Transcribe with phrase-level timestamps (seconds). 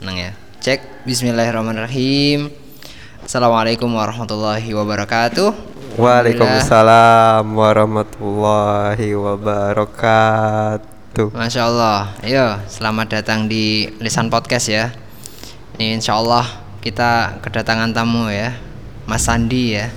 [0.00, 0.32] Tenang ya.
[0.64, 1.04] Cek.
[1.04, 2.48] Bismillahirrahmanirrahim.
[3.20, 5.52] Assalamualaikum warahmatullahi wabarakatuh.
[6.00, 10.56] Waalaikumsalam warahmatullahi wabarakatuh.
[11.36, 12.16] Masya Allah.
[12.24, 14.88] Ayo, selamat datang di Lisan Podcast ya.
[15.76, 16.48] Ini insya Allah
[16.80, 18.56] kita kedatangan tamu ya,
[19.04, 19.92] Mas Sandi ya.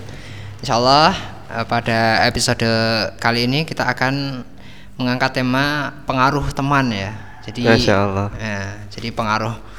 [0.60, 1.16] Insya Allah
[1.48, 2.68] eh, pada episode
[3.24, 4.44] kali ini kita akan
[5.00, 7.16] mengangkat tema pengaruh teman ya.
[7.48, 8.28] Jadi, Masya Allah.
[8.36, 9.72] ya, jadi pengaruh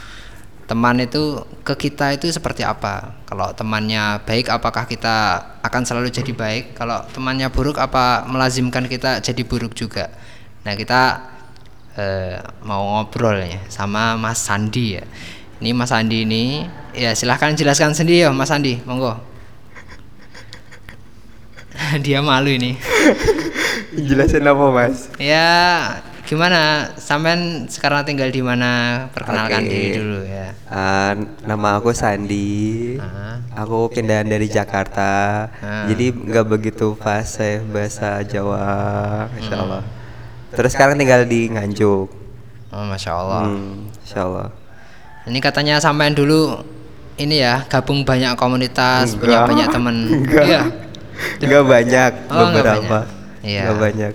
[0.64, 3.20] teman itu ke kita itu seperti apa?
[3.28, 6.76] Kalau temannya baik, apakah kita akan selalu jadi baik?
[6.76, 10.08] Kalau temannya buruk, apa melazimkan kita jadi buruk juga?
[10.64, 11.20] Nah kita
[12.00, 15.04] eh, mau ngobrol ya sama Mas Sandi ya.
[15.60, 16.64] Ini Mas Sandi ini
[16.96, 19.20] ya silahkan jelaskan sendiri ya Mas Sandi, monggo.
[22.04, 22.78] Dia malu ini.
[23.94, 25.06] Jelasin apa mas?
[25.18, 26.02] Ya
[26.34, 26.90] gimana?
[26.96, 29.06] Sampean sekarang tinggal di mana?
[29.08, 29.70] Perkenalkan Oke.
[29.70, 30.50] diri dulu ya.
[30.66, 32.98] Ah, nama aku Sandi.
[32.98, 33.38] Ah.
[33.56, 35.46] Aku pindahan dari Jakarta.
[35.54, 35.86] Ah.
[35.86, 39.64] Jadi nggak begitu fase bahasa Jawa, Insya Hmm.
[39.64, 39.82] Allah.
[40.50, 42.08] Terus sekarang tinggal di Nganjuk.
[42.68, 43.42] Oh masya Allah.
[43.46, 44.48] Hmm, Insya Allah.
[45.24, 46.58] Ini katanya sampean dulu
[47.14, 49.48] ini ya gabung banyak komunitas, punya Enggak.
[49.48, 49.96] banyak temen.
[50.20, 50.44] Enggak.
[50.44, 50.62] Iya.
[51.40, 52.98] Nggak banyak, Oh, beberapa.
[53.06, 53.06] banyak.
[53.46, 53.62] Iya.
[53.64, 54.14] Nggak banyak.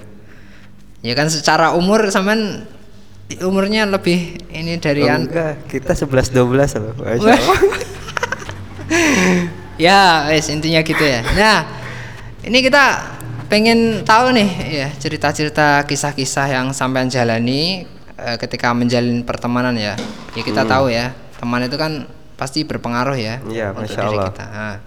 [0.99, 2.67] Ya kan secara umur sampean
[3.45, 6.93] umurnya lebih ini dari Oh, enggak, kita 11 12 loh.
[9.79, 11.23] Ya, wes intinya gitu ya.
[11.23, 11.63] Nah,
[12.43, 13.15] ini kita
[13.47, 17.87] pengen tahu nih ya cerita-cerita kisah-kisah yang sampean jalani
[18.19, 19.95] eh, ketika menjalin pertemanan ya.
[20.35, 23.51] Ya kita tahu ya, teman itu kan pasti berpengaruh ya Hmm.
[23.51, 24.27] Iya, untuk Masya diri Allah.
[24.31, 24.45] kita.
[24.51, 24.77] Nah.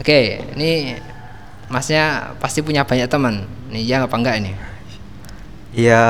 [0.00, 0.20] Oke,
[0.54, 0.70] ini
[1.66, 2.04] Masnya
[2.38, 3.42] pasti punya banyak teman.
[3.74, 4.54] Nih ya apa enggak ini?
[5.70, 6.02] Ya,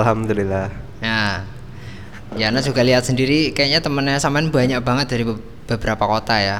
[0.00, 0.70] alhamdulillah.
[1.02, 1.42] Nah,
[2.38, 6.58] ya Anda juga lihat sendiri kayaknya temennya sampean banyak banget dari be- beberapa kota ya.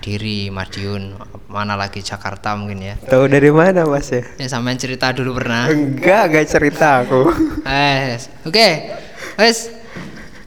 [0.00, 1.16] Kediri, Madiun,
[1.48, 2.94] mana lagi Jakarta mungkin ya.
[3.00, 4.20] Tahu dari mana Mas ya?
[4.36, 5.68] Ya sampean cerita dulu pernah.
[5.68, 7.32] Enggak, enggak cerita aku.
[7.64, 8.68] Eh, oke.
[9.40, 9.72] Wes.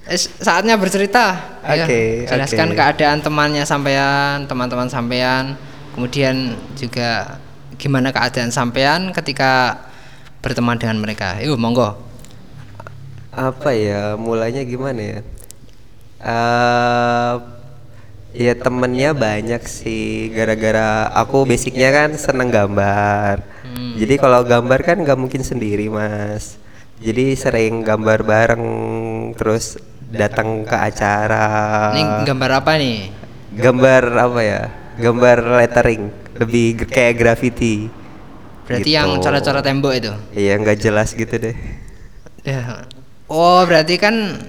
[0.05, 1.57] wes, saatnya bercerita.
[1.65, 2.77] Ayo, Oke, jelaskan oke.
[2.77, 5.57] keadaan temannya sampean, teman-teman sampean.
[5.97, 7.41] Kemudian juga
[7.81, 9.81] gimana keadaan sampean ketika
[10.47, 11.35] berteman dengan mereka.
[11.39, 11.99] Yuk, monggo.
[13.29, 14.15] Apa ya?
[14.15, 15.19] Mulainya gimana ya?
[16.17, 17.33] Eh
[18.37, 23.97] ya temennya banyak sih gara-gara aku basicnya kan seneng gambar Hmm.
[23.97, 26.55] jadi kalau gambar kan nggak mungkin sendiri mas
[26.97, 28.65] jadi sering gambar bareng
[29.33, 29.75] terus
[30.07, 32.99] datang ke acara Ini gambar apa nih?
[33.57, 34.61] gambar apa ya
[34.95, 36.03] gambar lettering
[36.37, 37.89] lebih kayak graffiti
[38.67, 38.93] Berarti Gitu.
[38.93, 40.11] yang coret-coret tembok itu.
[40.33, 41.55] iya nggak jelas gitu deh
[42.43, 42.83] Ya.
[43.27, 44.39] Oh, berarti kan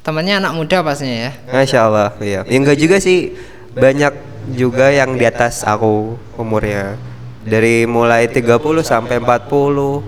[0.00, 1.32] temannya anak muda pastinya ya.
[1.46, 3.32] Masya Allah iya ya enggak juga sih
[3.72, 4.12] banyak
[4.52, 6.94] juga yang di atas aku umurnya
[7.42, 10.04] dari mulai 30 sampai 40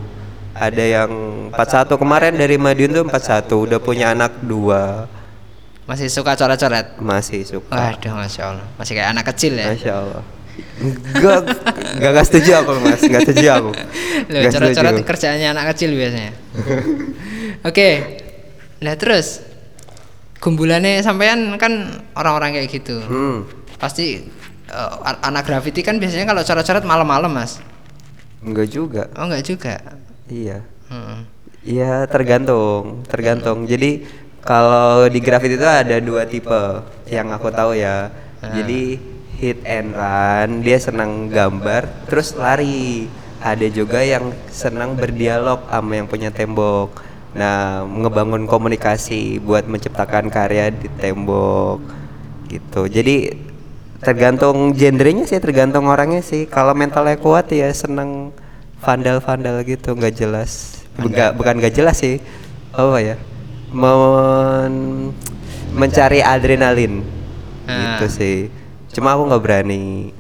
[0.55, 1.11] ada yang
[1.51, 1.57] 41
[1.95, 5.07] kemarin dari Madiun tuh 41 udah punya anak dua
[5.85, 7.01] Masih suka coret-coret.
[7.01, 8.67] masih suka Waduh, masya Allah.
[8.77, 9.73] Masih kayak anak kecil ya.
[9.73, 10.23] Masya Allah
[10.79, 11.43] Enggak,
[11.99, 13.71] enggak, enggak setuju aku mas, enggak setuju aku
[14.31, 16.33] Loh, coret-coret kerjaannya anak kecil biasanya.
[17.63, 17.89] Oke.
[18.79, 19.43] Nah, terus
[20.39, 21.73] gumbulannya sampean kan
[22.15, 23.03] orang-orang kayak gitu.
[23.03, 23.43] Hmm,
[23.75, 24.23] Pasti
[24.69, 27.59] a- anak graffiti kan biasanya kalau coret-coret malam-malam, Mas.
[28.39, 29.75] enggak juga Oh, enggak juga.
[30.27, 31.27] Iya Hmm.
[31.61, 33.67] Iya tergantung, tergantung.
[33.67, 34.07] Jadi
[34.41, 36.63] kalau di grafit itu ada dua tipe
[37.07, 38.09] yang aku tahu ya.
[38.41, 38.97] Jadi
[39.39, 43.07] hit and run, dia senang gambar, terus lari.
[43.39, 46.91] Ada juga yang senang berdialog sama yang punya tembok.
[47.39, 51.79] Nah, ngebangun komunikasi buat menciptakan karya di tembok
[52.51, 52.91] gitu.
[52.91, 53.31] Jadi
[54.03, 56.51] tergantung genrenya sih, tergantung orangnya sih.
[56.51, 58.35] Kalau mentalnya kuat ya seneng
[58.83, 60.83] vandal-vandal gitu, nggak jelas.
[60.99, 62.19] Bukan bukan nggak jelas sih.
[62.75, 63.15] Apa ya?
[63.71, 65.15] Men-
[65.79, 67.07] mencari adrenalin
[67.71, 68.03] Ah.
[68.03, 68.37] gitu sih.
[68.91, 70.11] Cuma aku nggak berani.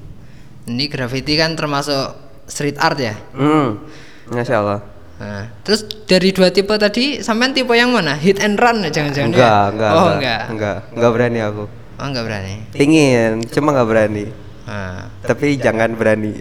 [0.65, 2.13] Ini graffiti kan termasuk
[2.45, 3.15] street art ya.
[3.33, 3.81] Hmm,
[4.29, 4.81] masya Allah.
[5.19, 8.15] Nah, terus dari dua tipe tadi, sampean tipe yang mana?
[8.15, 9.29] Hit and run ya, jangan-jangan?
[9.29, 9.67] Enggak, ya?
[9.67, 10.43] enggak, Oh, enggak, enggak.
[10.47, 11.65] enggak, enggak berani aku.
[11.99, 12.55] Oh, enggak berani.
[12.71, 14.25] Pingin, cuma nggak berani.
[14.63, 16.33] Nah, Tapi jangan berani.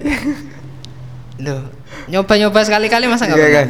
[1.47, 1.63] loh,
[2.06, 3.57] nyoba-nyoba sekali-kali masa enggak Iya, pernah?
[3.57, 3.68] kan?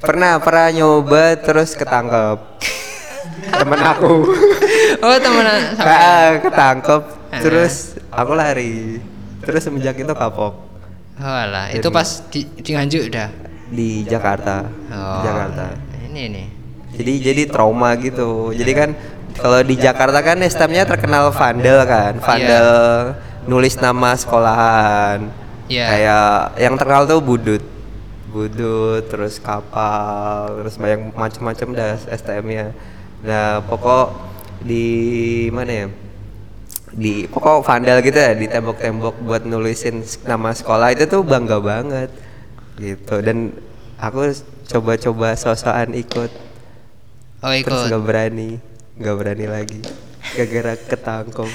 [0.00, 2.38] Pernah, pernah nyoba terus ketangkep.
[3.60, 4.12] Temen aku.
[5.00, 5.96] Oh, temenan sampean.
[5.96, 7.02] Ah, ketangkep.
[7.38, 8.98] Terus aku lari.
[9.40, 10.68] Terus semenjak itu kapok
[11.20, 13.28] Oh, alah, itu pas di, di Nganjuk udah.
[13.70, 14.64] di Jakarta.
[14.88, 15.76] Oh, Jakarta.
[16.08, 16.46] Ini nih.
[16.96, 18.56] Jadi jadi trauma gitu.
[18.56, 18.90] Jadi kan
[19.36, 22.68] kalau di Jakarta kan STM-nya terkenal vandal kan, vandal
[23.44, 25.28] nulis nama sekolahan.
[25.68, 25.86] Iya.
[25.86, 27.62] Kayak yang terkenal tuh Budut.
[28.32, 32.72] Budut, terus kapal, terus banyak macam-macam dah STM-nya.
[33.22, 34.16] Nah, pokok
[34.64, 34.86] di
[35.52, 35.86] mana ya?
[36.90, 42.10] Di pokok vandal gitu ya, di tembok-tembok buat nulisin nama sekolah itu tuh bangga banget.
[42.74, 43.14] Gitu.
[43.20, 43.54] Dan
[43.96, 44.32] aku
[44.66, 46.30] coba-coba sosokan ikut
[47.40, 47.88] Oh terus ikut.
[47.88, 48.50] nggak berani
[48.96, 49.80] nggak berani lagi
[50.30, 51.50] gara-gara ketangkep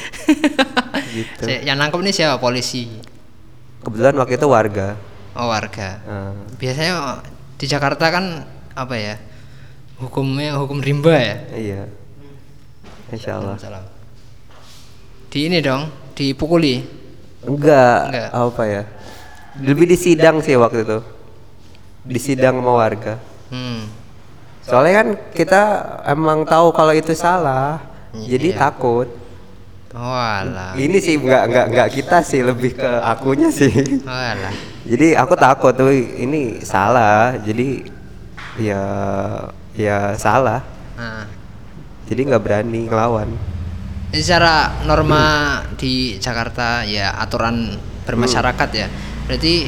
[1.15, 2.35] gitu Yang nangkep nih siapa?
[2.37, 2.89] Polisi.
[3.79, 4.97] kebetulan waktu itu warga
[5.31, 5.99] Oh warga.
[6.03, 7.21] Nah, Biasanya
[7.55, 9.15] di Jakarta kan apa ya?
[9.97, 11.37] Hukumnya hukum rimba ya.
[11.51, 11.81] iya
[13.09, 13.85] Insya Allah Salam.
[15.35, 16.79] Di ini dong, dipukuli.
[17.43, 18.29] enggak, Enggak.
[18.31, 18.83] apa ya
[19.59, 20.99] lebih di sidang sih waktu itu
[22.01, 23.85] di sidang sama warga Hmm.
[24.59, 25.61] soalnya kan kita
[26.07, 27.83] emang tahu kalau itu salah
[28.15, 28.57] jadi Iya.
[28.57, 29.07] takut
[29.93, 30.73] Oh alah.
[30.73, 33.69] ini sih nggak nggak nggak kita sih lebih ke akunya sih
[34.01, 34.51] Oh alah.
[34.83, 37.85] jadi aku takut tuh ini salah jadi
[38.57, 38.81] ya
[39.71, 40.63] ya salah
[40.95, 41.27] Nah.
[42.07, 43.29] jadi nggak berani ngelawan
[44.15, 45.23] Jadi secara norma
[45.75, 47.75] di Jakarta ya aturan
[48.07, 48.87] bermasyarakat ya.
[49.27, 49.67] Berarti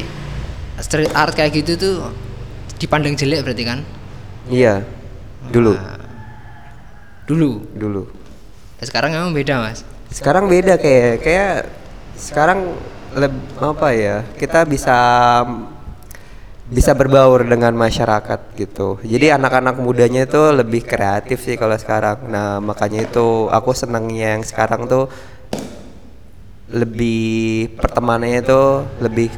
[0.80, 1.96] street art kayak gitu tuh
[2.80, 3.84] dipandang jelek berarti kan?
[4.48, 4.80] iya
[5.52, 6.00] dulu Nah,
[7.28, 7.60] dulu.
[7.76, 8.02] dulu
[8.80, 9.84] Sekarang emang beda mas.
[10.08, 11.68] sekarang beda kayak kayak
[12.16, 12.72] sekarang
[13.12, 14.96] leb- apa ya kita bisa
[16.68, 22.60] bisa berbaur dengan masyarakat gitu jadi anak-anak mudanya itu lebih kreatif sih kalau sekarang nah
[22.60, 25.08] makanya itu aku senangnya yang sekarang tuh
[26.68, 28.62] lebih pertemanannya itu
[29.00, 29.28] lebih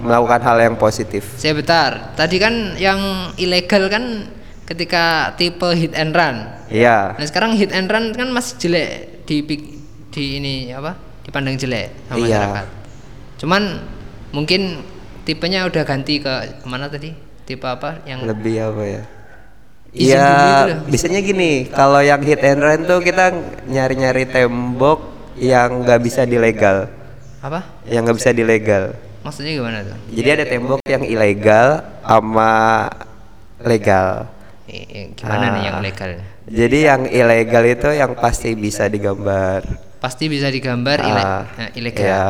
[0.00, 2.16] melakukan hal yang positif Saya bentar.
[2.16, 4.32] Tadi kan yang ilegal kan
[4.64, 6.48] ketika tipe hit and run.
[6.72, 8.88] iya Nah sekarang hit and run kan masih jelek
[9.28, 9.44] di
[10.08, 10.96] di ini apa?
[11.20, 12.24] Dipandang jelek sama Iya.
[12.24, 12.66] masyarakat.
[13.44, 13.62] Cuman
[14.32, 14.62] mungkin
[15.30, 17.14] tipenya udah ganti ke ke mana tadi?
[17.46, 19.02] Tipe apa yang lebih apa ya
[19.90, 20.30] Iya,
[20.86, 23.34] biasanya gini, kalau yang hit and run tuh kita
[23.66, 25.02] nyari-nyari tembok
[25.34, 26.86] yang nggak bisa dilegal,
[27.42, 27.66] apa?
[27.90, 28.94] yang nggak bisa dilegal.
[29.26, 29.98] Maksudnya gimana tuh?
[30.14, 32.86] Jadi ada tembok yang ilegal sama
[33.58, 34.30] legal.
[35.18, 35.82] Gimana nih yang Ah.
[35.82, 36.10] legal?
[36.46, 39.66] Jadi yang ilegal itu yang pasti bisa digambar.
[39.98, 42.06] Pasti bisa digambar Ah, eh, ilegal.
[42.06, 42.26] Iya,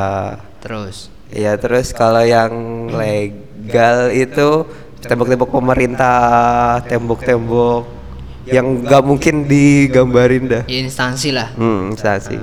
[0.64, 1.12] Terus.
[1.34, 2.52] Iya terus kalau yang
[2.92, 4.66] legal itu
[5.00, 7.82] tembok-tembok pemerintah, tembok-tembok
[8.50, 10.62] yang nggak mungkin digambarin dah.
[10.66, 11.54] Ya, instansi lah.
[11.56, 12.36] Hmm, instansi.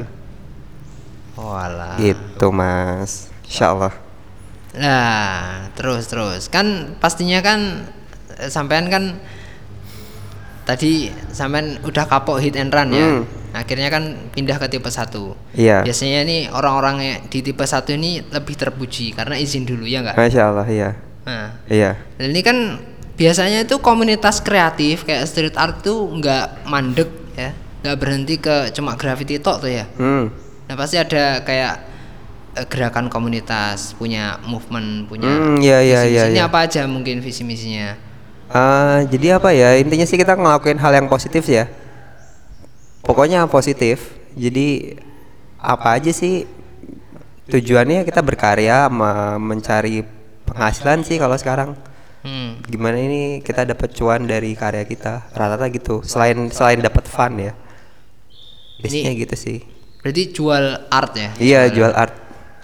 [1.37, 1.99] Oh alah.
[2.01, 3.93] Gitu mas, Insya Allah.
[4.77, 7.89] Nah, terus terus kan pastinya kan
[8.37, 9.17] eh, sampean kan
[10.67, 13.07] tadi sampean udah kapok hit and run ya.
[13.07, 13.23] Hmm.
[13.55, 15.09] Akhirnya kan pindah ke tipe 1.
[15.55, 15.81] Iya.
[15.81, 20.19] Biasanya nih orang-orang di tipe 1 ini lebih terpuji karena izin dulu ya enggak?
[20.19, 20.89] Masya Allah, iya,
[21.27, 22.79] Nah, iya, dan ini kan
[23.19, 27.51] biasanya itu komunitas kreatif kayak street art tuh nggak mandek ya,
[27.83, 29.83] nggak berhenti ke cuma graffiti tok tuh ya.
[29.99, 30.23] hmm,
[30.71, 31.73] Nah pasti ada kayak
[32.55, 36.51] eh, gerakan komunitas, punya movement, punya Hmm, iya, iya, visi iya, misinya iya.
[36.51, 38.06] apa aja mungkin visi misinya.
[38.47, 39.75] Ah, jadi apa ya?
[39.75, 41.67] Intinya sih kita ngelakuin hal yang positif ya.
[43.03, 44.15] Pokoknya positif.
[44.37, 44.95] Jadi
[45.57, 46.45] apa aja sih
[47.47, 50.03] tujuannya kita berkarya sama mencari
[50.47, 51.75] penghasilan sih kalau sekarang.
[52.23, 52.59] Hmm.
[52.67, 55.31] Gimana ini kita dapat cuan dari karya kita?
[55.35, 56.03] Rata-rata gitu.
[56.03, 57.53] Selain selain dapat fun ya.
[58.79, 59.59] Biasanya gitu sih.
[60.03, 61.29] Berarti jual art ya?
[61.39, 62.15] Iya jual art.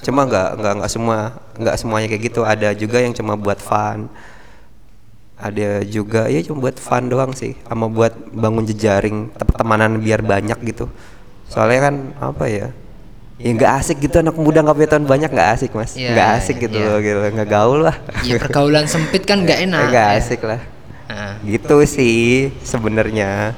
[0.03, 1.17] Cuma nggak nggak nggak semua
[1.59, 2.41] nggak semuanya kayak gitu.
[2.43, 4.07] Ada juga yang cuma buat fun.
[5.33, 7.57] Ada juga ya cuma buat fun doang sih.
[7.65, 10.87] Sama buat bangun jejaring pertemanan biar banyak gitu.
[11.49, 12.67] Soalnya kan apa ya?
[13.41, 15.97] Ya nggak asik gitu anak muda nggak punya teman banyak nggak asik mas.
[15.97, 16.87] Iya, Nggak asik gitu iya.
[16.87, 17.19] loh gitu.
[17.19, 17.95] Nggak gaul lah.
[18.23, 19.81] Iya pergaulan sempit kan nggak enak.
[19.89, 20.19] Nggak ya.
[20.21, 20.61] asik lah.
[21.09, 23.57] Nah, Gitu sih sebenarnya.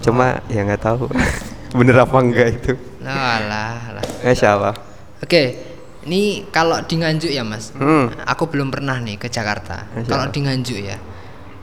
[0.00, 1.06] Cuma ya nggak tahu
[1.78, 2.72] bener apa enggak itu.
[3.04, 4.04] alah, alah.
[4.24, 4.74] Masya Allah.
[5.20, 5.56] Oke,
[6.04, 8.12] ini kalau di Nganjuk ya mas, Hmm.
[8.24, 9.88] aku belum pernah nih ke Jakarta.
[10.04, 10.96] Kalau di Nganjuk ya,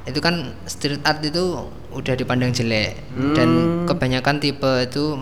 [0.03, 3.33] itu kan street art itu udah dipandang jelek Hmm.
[3.33, 3.49] dan
[3.85, 5.13] kebanyakan tipe itu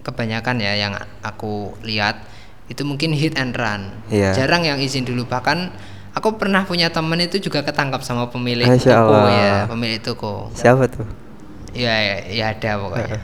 [0.00, 2.24] kebanyakan ya yang aku lihat
[2.66, 3.92] itu mungkin hit and run.
[4.08, 4.32] Iya.
[4.34, 5.68] Jarang yang izin dulu bahkan
[6.12, 9.30] aku pernah punya temen itu juga ketangkap sama pemilik toko Allah.
[9.30, 10.48] ya, pemilik toko.
[10.52, 11.04] Siapa tuh?
[11.74, 13.20] Ya, ya, ya ada pokoknya.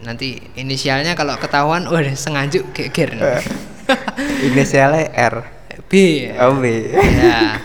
[0.00, 3.12] Nanti inisialnya kalau ketahuan, waduh sengajuk geger.
[4.46, 5.34] Inisialnya R.
[5.86, 5.92] B.
[6.38, 6.64] Oh, B.
[6.94, 7.58] Ya.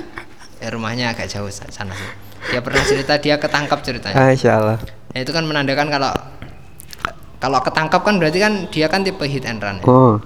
[0.57, 2.09] Ya, rumahnya agak jauh sa- sana sih.
[2.49, 4.15] Dia pernah cerita dia ketangkap ceritanya.
[4.15, 4.77] Masya Allah.
[5.13, 6.11] Ya, itu kan menandakan kalau
[7.37, 9.85] kalau ketangkap kan berarti kan dia kan tipe hit and run ya.
[9.85, 10.17] Oh.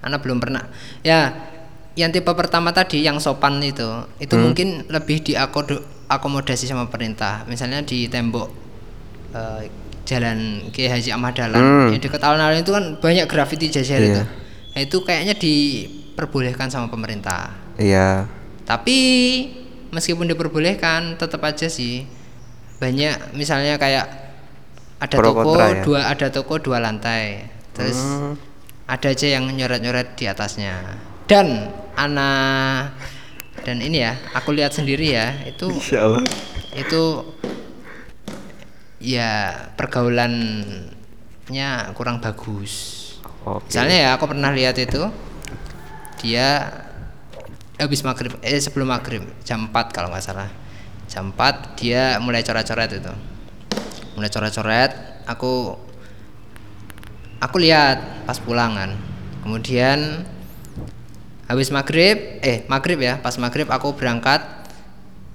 [0.00, 0.68] Anak belum pernah.
[1.00, 1.32] Ya,
[1.94, 3.86] yang tipe pertama tadi yang sopan itu,
[4.18, 4.44] itu Hmm.
[4.44, 7.44] mungkin lebih diakomodasi sama pemerintah.
[7.44, 8.48] Misalnya di tembok
[9.28, 9.68] eh,
[10.04, 11.88] Jalan Kiai Haji Ahmad Dahlan Hmm.
[11.92, 14.08] yang dekat alun-alun itu kan banyak grafiti jajar Iya.
[14.08, 14.22] itu.
[14.72, 17.50] Nah, itu kayaknya diperbolehkan sama pemerintah.
[17.76, 18.26] Iya.
[18.62, 18.98] Tapi
[19.88, 22.04] meskipun diperbolehkan, tetap aja sih
[22.78, 24.06] banyak misalnya kayak
[24.98, 25.82] ada Pro toko kontra ya?
[25.82, 28.34] dua ada toko dua lantai, terus Hmm.
[28.86, 30.98] ada aja yang nyoret-nyoret di atasnya.
[31.26, 32.94] Dan anak
[33.62, 36.22] dan ini ya, aku lihat sendiri ya, itu Insya Allah.
[36.74, 37.02] itu
[38.98, 42.97] ya pergaulannya kurang bagus.
[43.48, 43.72] Oke.
[43.72, 45.08] Misalnya ya aku pernah lihat itu
[46.20, 46.68] dia
[47.78, 50.50] habis maghrib eh sebelum maghrib jam 4 kalau nggak salah
[51.06, 53.12] jam 4 dia mulai coret-coret itu
[54.18, 54.90] mulai coret-coret
[55.30, 55.78] aku
[57.38, 58.90] aku lihat pas pulang kan
[59.46, 60.26] kemudian
[61.46, 64.42] habis maghrib eh maghrib ya pas maghrib aku berangkat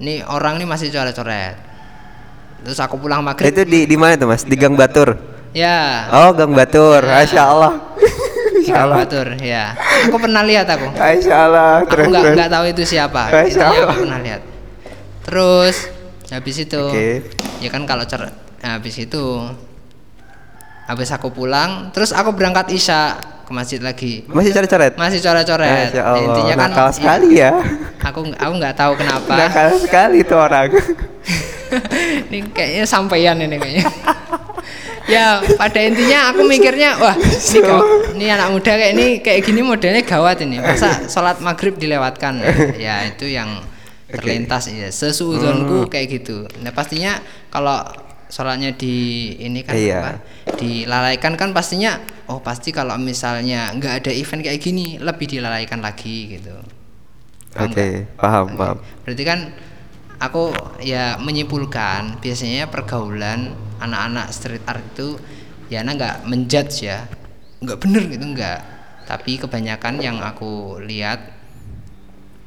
[0.04, 1.56] ini orang ini masih coret-coret
[2.68, 4.48] terus aku pulang maghrib Itu di di mana tuh Mas?
[4.48, 5.33] Di Gang Batur.
[5.54, 7.02] Ya Oh, Gang Batur.
[7.02, 7.74] Masya Allah.
[8.54, 11.72] di Gang Batur ya aku pernah lihat aku Masya Allah.
[11.82, 13.98] aku nggak nggak tahu itu siapa Masya Intinya aku Allah.
[13.98, 14.42] pernah lihat
[15.24, 15.76] terus
[16.28, 17.10] habis itu Oke.
[17.60, 18.28] ya kan kalau cer
[18.60, 19.24] habis itu
[20.84, 24.96] habis aku pulang terus aku berangkat isya ke masjid lagi Masih coret-coret?
[24.96, 26.24] masih coret-coret Masya Allah.
[26.24, 27.52] intinya kan Nakal sekali ya.
[28.02, 30.68] aku aku nggak tahu kenapa Nakal sekali tuh orang.
[32.30, 33.88] ini kayaknya sampeyan ini kayaknya
[35.06, 39.62] ya pada intinya aku mikirnya wah ini, gaw- ini anak muda kayak ini kayak gini
[39.62, 40.58] modelnya gawat ini.
[40.58, 42.40] Masa sholat maghrib dilewatkan?
[42.76, 43.64] Ya itu yang
[44.08, 44.94] terlintas ya Hmm.
[44.94, 46.46] sesuudonku kayak gitu.
[46.62, 47.18] Nah pastinya
[47.50, 47.82] kalau
[48.30, 48.96] sholatnya di
[49.38, 50.00] ini kan Iya.
[50.00, 50.12] apa
[50.56, 56.38] dilalaikan kan pastinya oh pasti kalau misalnya nggak ada event kayak gini lebih dilalaikan lagi
[56.38, 56.54] gitu.
[57.52, 58.18] Paham Oke, nggak?
[58.18, 58.78] paham, paham.
[59.06, 59.40] Berarti kan
[60.24, 63.52] aku ya menyimpulkan biasanya pergaulan
[63.84, 65.20] anak-anak street art itu
[65.68, 67.04] ya anak nggak menjudge ya,
[67.60, 68.60] nggak bener gitu nggak.
[69.04, 71.36] Tapi kebanyakan yang aku lihat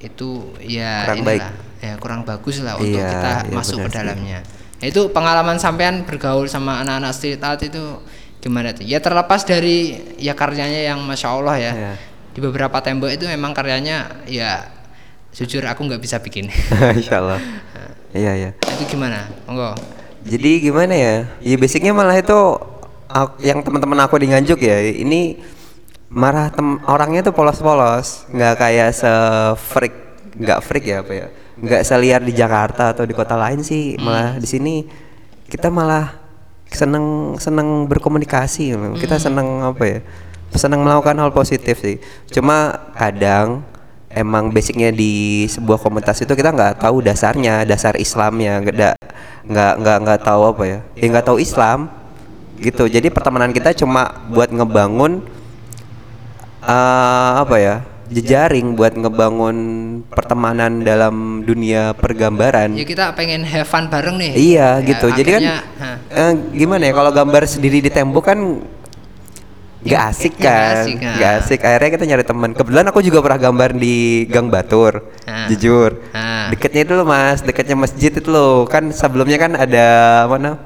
[0.01, 1.53] itu ya Kurang inilah,
[1.85, 4.41] ya kurang bagus lah untuk Iya, kita iya masuk ke dalamnya.
[4.77, 8.01] Nah, itu pengalaman sampean bergaul sama anak-anak street art itu
[8.41, 8.85] gimana tuh?
[8.89, 11.73] Ya terlepas dari ya karyanya yang masya Allah ya.
[11.73, 11.93] Iya.
[12.37, 14.76] Di beberapa tembok itu memang karyanya ya
[15.37, 16.49] jujur aku nggak bisa bikin.
[16.99, 17.41] Insya Allah.
[18.17, 18.51] Iya, iya.
[18.57, 19.29] itu gimana?
[19.45, 19.77] Monggo.
[20.25, 21.29] Jadi gimana ya?
[21.45, 22.35] Ya basicnya malah itu
[23.07, 24.81] ak- yang teman-teman aku di Nganjuk ya.
[24.81, 25.37] Ini
[26.09, 29.13] marah tem orangnya tuh polos-polos, nggak kayak se
[29.61, 29.95] freak,
[30.41, 31.27] nggak freak ya apa ya?
[31.61, 34.01] Nggak seliar di Jakarta atau di kota lain sih.
[34.01, 34.89] Malah di sini
[35.53, 36.17] kita malah
[36.73, 38.73] seneng seneng berkomunikasi.
[38.97, 40.01] Kita seneng apa ya?
[40.57, 42.01] Seneng melakukan hal positif sih.
[42.33, 43.61] Cuma kadang
[44.17, 48.97] emang basicnya di sebuah komunitas itu kita nggak tahu dasarnya dasar Islamnya nggak
[49.45, 50.79] nggak nggak nggak tahu apa ya.
[50.97, 51.93] Ya nggak tahu Islam
[52.57, 52.89] gitu.
[52.89, 55.21] Jadi pertemanan kita cuma buat ngebangun
[56.65, 59.57] eh, apa ya jejaring buat ngebangun
[60.07, 62.73] pertemanan dalam dunia pergambaran.
[62.79, 64.33] Ya kita pengen have fun bareng nih.
[64.35, 65.11] iya Ya, gitu.
[65.11, 65.59] Jadi kan akhirnya,
[66.15, 68.39] eh, gimana ya kalau gambar sendiri di tembok kan
[69.79, 71.15] nggak asik nggak kan asik, nah.
[71.15, 74.93] nggak asik akhirnya kita nyari teman kebetulan aku juga pernah gambar di Gang Batur
[75.23, 75.47] Nah.
[75.47, 76.49] jujur Nah.
[76.49, 79.87] deketnya itu loh mas deketnya masjid itu loh kan sebelumnya kan ada
[80.27, 80.57] mana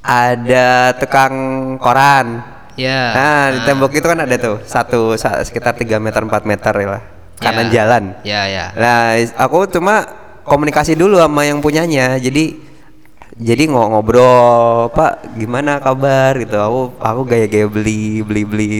[0.00, 1.34] ada tukang
[1.76, 2.40] koran
[2.74, 3.12] ya.
[3.12, 6.88] nah di tembok itu kan ada tuh satu sa- sekitar 3 meter 4 meter ya
[6.88, 7.02] lah
[7.36, 7.72] kanan Ya.
[7.72, 8.64] jalan Ya ya.
[8.74, 10.02] Nah, aku cuma
[10.42, 12.18] komunikasi dulu sama yang punyanya.
[12.18, 12.56] Jadi
[13.38, 16.58] jadi ngo- ngobrol, Pak, gimana kabar gitu.
[16.58, 18.70] Aku aku gaya-gaya beli beli beli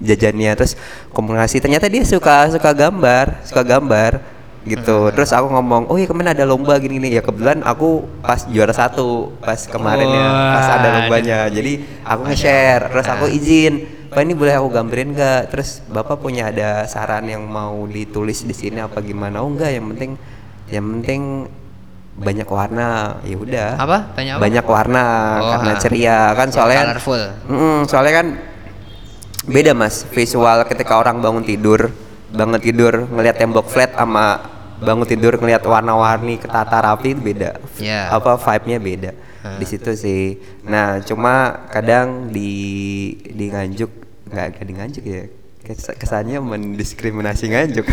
[0.00, 0.72] jajannya terus
[1.12, 1.60] komunikasi.
[1.60, 4.24] Ternyata dia suka suka gambar, suka gambar
[4.64, 5.12] gitu.
[5.12, 8.72] Terus aku ngomong, "Oh iya kemarin ada lomba gini gini." Ya kebetulan aku pas juara
[8.72, 10.26] satu pas kemarin ya,
[10.58, 11.38] pas ada lombanya.
[11.52, 13.74] Jadi aku nge-share, terus aku izin
[14.06, 15.52] Pak ini boleh aku gambarin nggak?
[15.52, 19.44] Terus bapak punya ada saran yang mau ditulis di sini apa gimana?
[19.44, 20.16] Oh enggak, yang penting
[20.72, 21.50] yang penting
[22.16, 23.20] banyak warna.
[23.22, 23.68] Ya udah.
[23.76, 23.98] Apa?
[24.12, 24.42] Banyak apa?
[24.42, 25.04] Banyak warna
[25.36, 25.78] Oh, karena ha.
[25.78, 26.76] ceria kan Ya, soalnya.
[26.76, 27.22] kan- colorful.
[27.46, 28.26] Mm-mm, soalnya kan
[29.46, 31.94] beda mas visual ketika orang bangun tidur
[32.28, 34.42] bangun tidur ngelihat tembok flat sama
[34.76, 38.10] bangun tidur ngelihat warna-warni ketata rapi itu beda Ya.
[38.10, 39.10] apa vibe-nya beda
[39.54, 40.24] di situ sih
[40.60, 41.32] nah cuma
[41.70, 42.50] kadang di
[43.24, 43.86] di nganjuk
[44.26, 45.22] nggak di nganjuk ya
[45.62, 47.86] Kes- kesannya mendiskriminasi nganjuk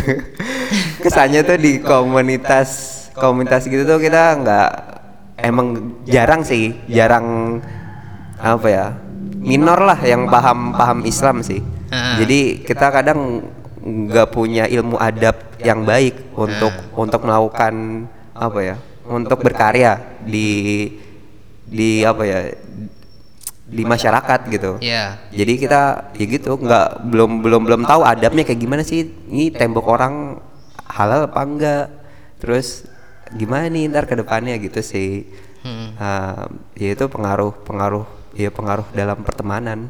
[1.06, 4.70] kesannya tuh di komunitas komunitas gitu tuh kita nggak
[5.38, 7.58] emang jarang sih jarang
[8.38, 8.86] apa ya
[9.44, 11.60] minor lah yang paham paham Islam sih.
[11.92, 12.16] Ah.
[12.18, 13.44] Jadi kita kadang
[13.84, 18.76] nggak punya ilmu adab yang baik untuk untuk melakukan apa ya?
[19.04, 20.88] Untuk berkarya di
[21.68, 22.40] di apa ya?
[23.64, 24.76] di masyarakat gitu.
[24.84, 25.18] Ya.
[25.32, 29.88] Jadi kita ya gitu nggak belum belum belum tahu adabnya kayak gimana sih ini tembok
[29.88, 30.38] orang
[30.84, 31.86] halal apa enggak
[32.38, 32.84] terus
[33.32, 35.24] gimana nih ntar ke depannya gitu sih.
[35.64, 35.96] Hmm.
[35.96, 36.44] Ah,
[36.76, 38.04] ya itu pengaruh pengaruh
[38.36, 39.88] ya pengaruh dalam pertemanan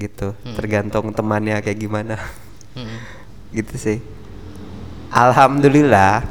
[0.00, 0.32] gitu.
[0.56, 2.16] Tergantung temannya kayak gimana.
[2.72, 2.98] Hmm.
[3.56, 3.98] gitu sih.
[5.14, 6.26] Alhamdulillah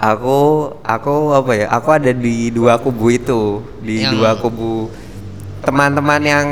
[0.00, 0.38] aku
[0.80, 3.64] aku apa ya aku ada di dua kubu itu.
[3.80, 4.92] Di Yang- dua kubu
[5.60, 6.48] teman-teman yang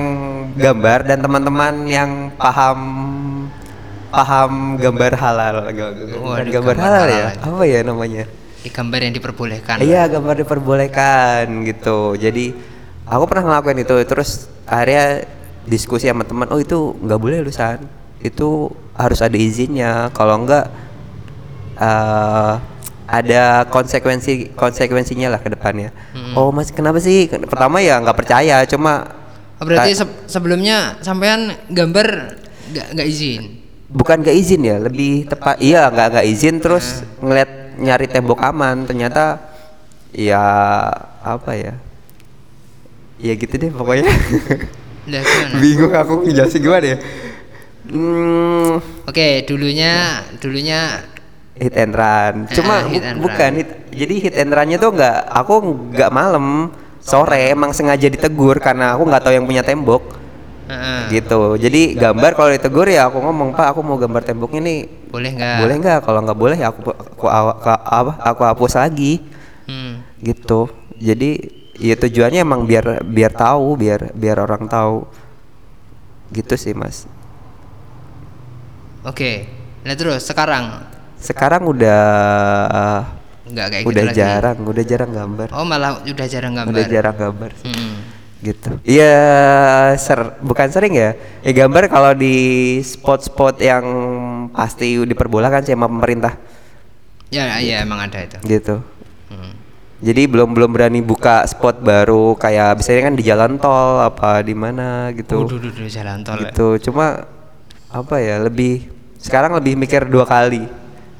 [0.52, 2.78] gambar dan teman-teman yang paham
[4.08, 8.24] paham gambar halal Waduh, gambar halal ya apa ya namanya
[8.68, 9.76] gambar yang diperbolehkan.
[9.80, 12.18] Iya gambar diperbolehkan gitu.
[12.18, 12.52] Jadi
[13.06, 15.24] aku pernah ngelakuin itu terus akhirnya
[15.64, 16.50] diskusi sama teman.
[16.52, 17.80] Oh itu nggak boleh lusan.
[18.20, 20.10] Itu harus ada izinnya.
[20.12, 20.68] Kalau enggak
[21.78, 22.52] eh
[23.08, 25.94] ada konsekuensi konsekuensinya lah ke depannya.
[26.36, 27.24] Oh mas kenapa sih?
[27.30, 28.64] Pertama ya nggak percaya.
[28.68, 29.16] Cuma
[29.58, 32.38] Oh, berarti se- sebelumnya sampean gambar
[32.70, 33.58] nggak nggak izin.
[33.88, 35.58] Bukan gak izin ya, lebih tepat.
[35.58, 38.84] Iya nggak nggak izin terus ngeliat nyari tembok aman.
[38.84, 39.40] Ternyata
[40.12, 40.44] ya
[41.24, 41.74] apa ya?
[43.18, 44.06] Ya gitu deh pokoknya.
[45.08, 45.56] Gimana?
[45.56, 46.98] Bingung aku ngejelasin gimana ya?
[47.88, 48.76] Hmm,
[49.08, 51.00] Oke, dulunya dulunya
[51.56, 52.44] hit and run.
[52.52, 53.68] Cuma Ah, hit and bukan hit.
[53.88, 55.32] Jadi hit and runnya tuh nggak.
[55.32, 55.54] Aku
[55.96, 56.68] nggak malam,
[57.00, 60.17] sore emang sengaja ditegur karena aku nggak tahu yang punya tembok.
[61.08, 61.40] Gitu.
[61.56, 64.80] Jadi gambar kalau ditegur ya aku ngomong Pak, aku mau gambar temboknya nih.
[65.08, 65.58] boleh nggak?
[65.64, 65.98] Boleh nggak?
[66.04, 67.24] Kalau nggak boleh ya aku aku,
[67.72, 68.12] apa?
[68.20, 69.24] Aku hapus lagi.
[69.64, 70.04] Hmm.
[70.20, 70.68] Gitu.
[71.00, 71.30] Jadi
[71.80, 75.08] ya tujuannya emang biar biar tahu, biar biar orang tahu.
[76.28, 77.08] Gitu sih mas.
[79.08, 79.48] Oke.
[79.88, 80.84] Nah terus sekarang
[81.18, 82.02] Sekarang udah
[83.48, 84.20] nggak kayak udah gitu lagi.
[84.20, 85.48] jarang, udah jarang gambar.
[85.56, 86.72] Oh malah udah jarang gambar.
[86.76, 87.50] Udah jarang gambar.
[87.56, 87.66] sih.
[87.72, 87.87] Hmm.
[88.38, 88.70] Gitu.
[88.86, 89.18] Iya,
[89.98, 91.18] ser bukan sering ya.
[91.42, 93.84] Ya gambar kalau di spot-spot yang
[94.54, 96.38] pasti diperbolehkan sih sama pemerintah.
[97.34, 98.38] Ya, iya emang ada itu.
[98.46, 98.78] Gitu.
[99.28, 99.52] Hmm.
[99.98, 104.54] Jadi belum belum berani buka spot baru kayak biasanya kan di jalan tol apa di
[104.54, 105.42] mana gitu.
[105.42, 106.38] Waduh, duh, duh, jalan tol.
[106.38, 106.54] ya.
[106.54, 106.78] gitu.
[106.88, 107.26] Cuma
[107.90, 108.86] apa ya lebih
[109.18, 110.70] sekarang lebih mikir dua kali,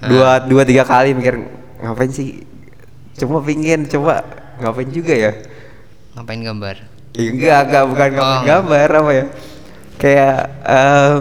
[0.07, 1.35] dua dua tiga kali mikir
[1.83, 2.47] ngapain sih?
[3.19, 4.23] Cuma pingin coba
[4.63, 5.35] ngapain juga ya?
[6.15, 6.98] Ngapain gambar?
[7.19, 8.41] Ya, enggak enggak bukan Oh.
[8.47, 9.25] gambar apa ya?
[9.99, 11.21] Kayak em,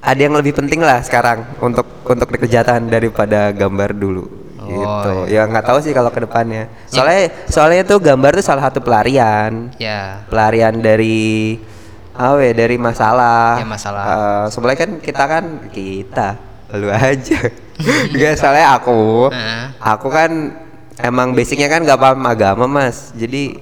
[0.00, 4.24] ada yang lebih penting lah sekarang untuk untuk dikerjakan daripada gambar dulu.
[4.56, 5.12] Oh, gitu.
[5.28, 6.72] Ya nggak tahu sih kalau ke depannya.
[6.88, 10.24] Soalnya soalnya tuh gambar tuh salah satu pelarian Ya.
[10.26, 11.60] pelarian dari
[12.16, 13.60] apa ya dari masalah.
[13.60, 14.02] Ya, masalah.
[14.08, 16.28] Eh, sebenarnya kan kita kan kita
[16.72, 17.38] lu aja.
[18.08, 19.28] Enggak soalnya aku.
[19.76, 20.30] Aku kan
[20.96, 23.12] emang basicnya kan gak paham agama mas.
[23.12, 23.60] Jadi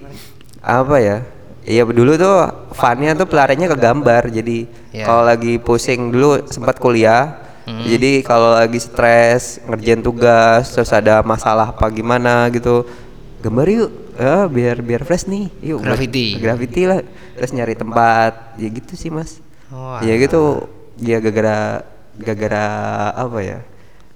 [0.64, 1.18] apa ya?
[1.64, 4.22] Iya dulu tuh funnya tuh pelariannya ke gambar.
[4.28, 4.58] Jadi
[4.90, 5.04] Ya.
[5.04, 7.40] kalau lagi pusing dulu sempat kuliah.
[7.64, 7.80] Hmm.
[7.80, 12.84] Jadi kalau lagi stres ngerjain tugas terus ada masalah apa gimana gitu
[13.40, 16.36] gambar yuk ya biar biar fresh nih yuk Graffiti.
[16.36, 17.00] graffiti lah
[17.32, 20.64] terus nyari tempat ya gitu sih mas Oh, ya gitu
[20.96, 21.82] ya gara-gara
[22.14, 22.64] gara-gara
[23.10, 23.58] apa ya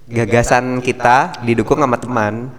[0.07, 2.53] gagasan kita didukung sama teman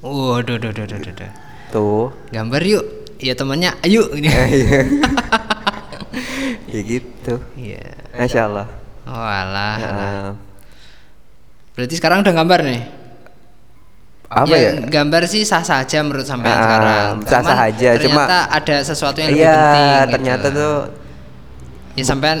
[0.00, 1.32] Waduh, duh, duh, duh, duh, duh.
[1.68, 2.84] tuh Gambar yuk.
[3.22, 4.10] Ya temannya, ayo.
[4.10, 4.28] Ini.
[6.68, 7.86] ya gitu Iya.
[8.12, 8.66] masya Allah
[9.02, 9.74] Oh alah.
[9.76, 9.92] Ya.
[11.72, 12.80] Berarti sekarang udah gambar nih?
[14.24, 17.06] apa ya, Gambar sih sah saja menurut sampean Ah, sekarang.
[17.20, 19.84] sah-sah Cuman aja, cuma- ternyata ada sesuatu yang lebih iya penting.
[19.84, 20.10] gitu.
[20.10, 20.74] ternyata tuh
[21.92, 22.38] Ya sampean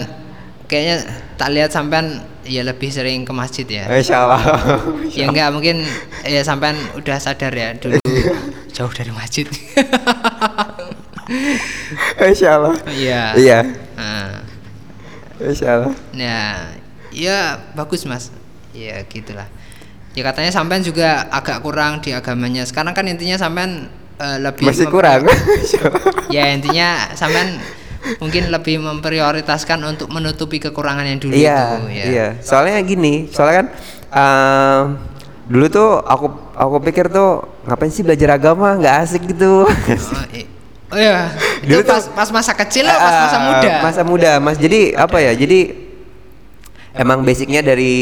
[0.64, 0.94] kayaknya
[1.36, 3.84] tak lihat sampean ya lebih sering ke masjid ya.
[3.86, 4.40] masya Allah
[5.12, 5.82] ya enggak mungkin
[6.24, 7.98] ya sampean udah sadar ya dulu
[8.70, 9.44] jauh dari masjid.
[12.18, 13.22] Masya Allah Iya.
[13.36, 13.58] iya
[13.94, 14.42] Nah,
[15.38, 16.72] masya Allah Nah,
[17.10, 17.38] ya
[17.72, 18.32] bagus mas.
[18.72, 19.46] Ya gitulah.
[20.12, 22.64] Ya katanya sampean juga agak kurang di agamanya.
[22.64, 25.24] Sekarang kan intinya sampean eh, lebih masih kurang.
[26.36, 27.60] Ya intinya sampean
[28.18, 31.86] mungkin lebih memprioritaskan untuk menutupi kekurangan yang dulu iya itu.
[31.86, 32.04] Ya.
[32.04, 33.66] iya soalnya gini soalnya kan
[34.10, 34.82] ehm,
[35.46, 39.70] dulu tuh aku aku pikir tuh ngapain sih belajar agama nggak asik gitu Oh,
[40.92, 41.18] i- oh ya,
[41.58, 43.70] itu Dulu tuh- pas, pas masa kecil atau pas masa Ah, muda?
[43.80, 44.56] masa muda mas.
[44.56, 45.32] Jadi apa ya?
[45.32, 45.60] Jadi
[46.92, 47.94] emang basicnya dari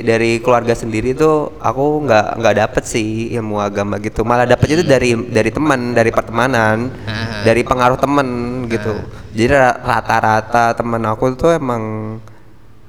[0.00, 4.22] dari keluarga sendiri tuh aku nggak nggak dapet sih ilmu agama gitu.
[4.22, 7.42] Malah dapet itu dari dari teman dari pertemanan Ah.
[7.42, 8.28] dari pengaruh temen
[8.66, 8.94] gitu.
[9.34, 12.16] Jadi ra- rata-rata teman aku tuh emang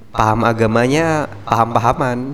[0.09, 2.33] paham agamanya paham-pahaman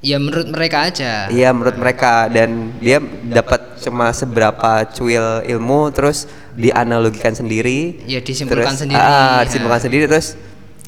[0.00, 1.28] Ya menurut mereka aja.
[1.28, 6.24] Iya menurut mereka dan dia dapat cuma seberapa cuil ilmu terus
[6.56, 8.00] dianalogikan sendiri.
[8.08, 8.96] Ya, disimpulkan terus, sendiri.
[8.96, 9.44] Ah, Ya.
[9.44, 10.40] disimpulkan sendiri terus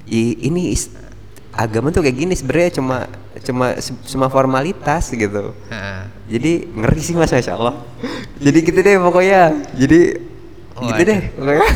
[0.08, 0.88] i- ini is-
[1.52, 3.04] agama tuh kayak gini sebenarnya cuma
[3.44, 3.76] cuma
[4.08, 5.52] cuma formalitas gitu.
[5.68, 6.00] Heeh.
[6.32, 7.84] Jadi ngeri sih mas masya Allah.
[8.40, 9.42] Jadi gitu deh pokoknya.
[9.76, 10.00] Jadi
[10.72, 11.04] gitu Waduh.
[11.04, 11.68] deh pokoknya.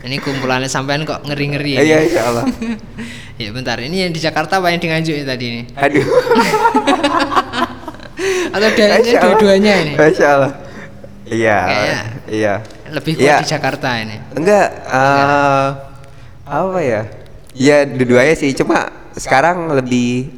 [0.00, 1.76] Ini kumpulannya sampean kok ngeri-ngeri.
[1.76, 2.06] Iya ini.
[2.06, 2.44] insya Allah.
[3.40, 5.62] ya bentar, ini yang di Jakarta apa yang di Nganjuk ini tadi ini?
[5.72, 6.04] Aduh.
[8.50, 9.92] Atau dua-duanya ini?
[9.96, 10.52] Masya Allah.
[11.24, 11.58] Iya.
[11.64, 12.00] Kayaknya
[12.30, 12.54] Iya.
[12.90, 13.36] Lebih kuat Iya.
[13.40, 14.16] di Jakarta ini.
[14.36, 15.68] Enggak, eh
[16.44, 17.02] apa ya?
[17.56, 20.28] Ya dua-duanya sih, cuma sekarang lebih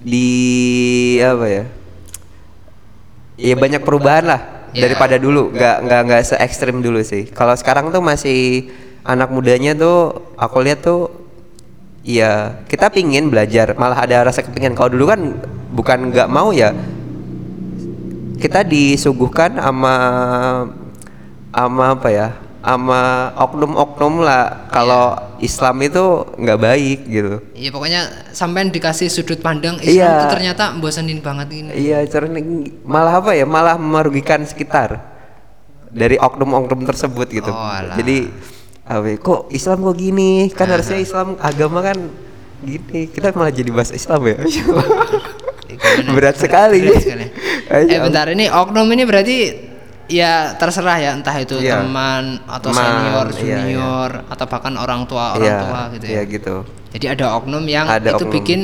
[0.00, 0.26] di
[1.20, 1.64] apa ya?
[3.36, 4.40] Ya banyak perubahan lah
[4.72, 4.88] Ya.
[4.88, 5.52] daripada dulu.
[5.52, 7.28] Enggak enggak enggak se ekstrim dulu sih.
[7.28, 8.70] Kalau sekarang tuh masih
[9.04, 11.10] anak mudanya tuh aku lihat tuh
[12.02, 14.74] ya kita pingin belajar, malah ada rasa kepingin.
[14.74, 15.20] Kalau dulu kan
[15.70, 16.74] bukan nggak mau ya,
[18.38, 19.94] kita disuguhkan sama
[21.52, 22.28] sama apa ya
[22.62, 29.82] sama oknum-oknum lah kalau Islam itu nggak baik gitu Iya pokoknya sampean dikasih sudut pandang
[29.82, 30.10] Islam Iya.
[30.14, 31.70] itu ternyata bosenin banget ini.
[31.74, 32.06] iya
[32.86, 35.02] malah apa ya malah merugikan sekitar
[35.90, 37.98] dari oknum-oknum tersebut gitu Oh, alah.
[37.98, 38.30] jadi
[38.84, 41.98] ya, kok Islam kok gini kan harusnya Islam agama kan
[42.60, 44.86] gini kita malah jadi bahasa Islam ya Gimana?
[46.14, 47.26] berat sekali Berat sekali.
[47.72, 49.36] Eh bentar ini oknum ini berarti
[50.06, 51.80] ya terserah ya entah itu Iya.
[51.80, 56.12] teman atau Teman, senior, iya, junior atau bahkan orang tua orang Iya, tua gitu ya.
[56.12, 56.54] iya gitu
[56.92, 58.34] Jadi ada oknum yang Ada itu oknum.
[58.36, 58.60] bikin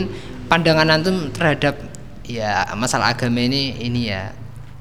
[0.47, 1.81] pandangan antum terhadap
[2.23, 4.29] ya masalah agama ini ini ya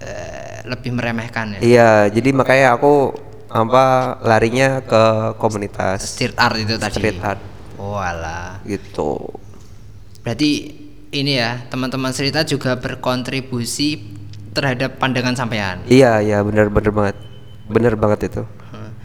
[0.04, 1.60] eh, lebih meremehkan ya.
[1.64, 3.16] Iya, jadi makanya aku
[3.48, 3.86] apa
[4.22, 5.04] larinya ke
[5.36, 6.94] komunitas Street art itu tadi.
[6.94, 7.40] street art
[7.78, 8.58] Oh alah.
[8.66, 9.16] gitu.
[10.22, 10.74] Berarti
[11.10, 14.02] ini ya teman-teman cerita juga berkontribusi
[14.52, 15.86] terhadap pandangan sampean.
[15.86, 17.16] Iya, iya benar benar banget.
[17.68, 18.44] Benar banget itu.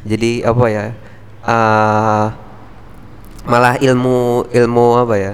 [0.02, 0.84] Jadi apa ya?
[1.42, 2.32] ah
[3.42, 5.32] malah ilmu ilmu apa ya?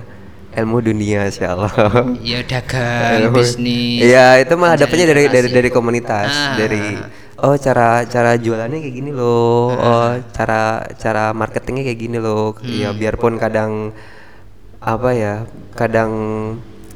[0.52, 1.70] Ilmu dunia insya Allah.
[2.18, 4.02] Ya dagang, bisnis.
[4.02, 6.56] Iya, itu malah dapetnya dari dari dari komunitas, Ah.
[6.58, 6.98] dari
[7.38, 9.70] oh cara cara jualannya kayak gini loh.
[9.70, 10.60] Oh, cara
[10.94, 12.56] cara marketingnya kayak gini loh.
[12.62, 13.94] Ya biarpun kadang
[14.78, 15.34] apa ya?
[15.74, 16.10] Kadang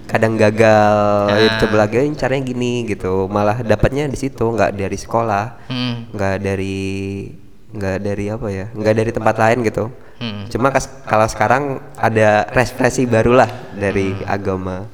[0.03, 0.97] kadang gagal,
[1.33, 3.27] ya, coba lagi "Eh, caranya gini gitu.
[3.27, 6.13] Malah dapatnya di situ, nggak dari sekolah, Hmm.
[6.13, 6.79] nggak dari
[7.73, 8.67] nggak dari apa ya?
[8.69, 9.89] nggak dari tempat lain gitu.
[10.21, 10.45] Hmm.
[10.47, 11.63] Cuma kas- kalau sekarang
[11.97, 14.85] ada refleksi barulah dari agama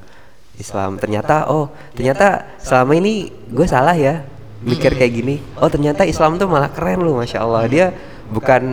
[0.55, 0.95] Islam.
[0.95, 4.23] Ternyata oh, ternyata selama ini gue salah ya
[4.63, 5.35] mikir kayak gini.
[5.59, 7.63] Oh, ternyata Islam tuh malah keren loh, masya Allah.
[7.67, 7.87] Dia
[8.29, 8.63] bukan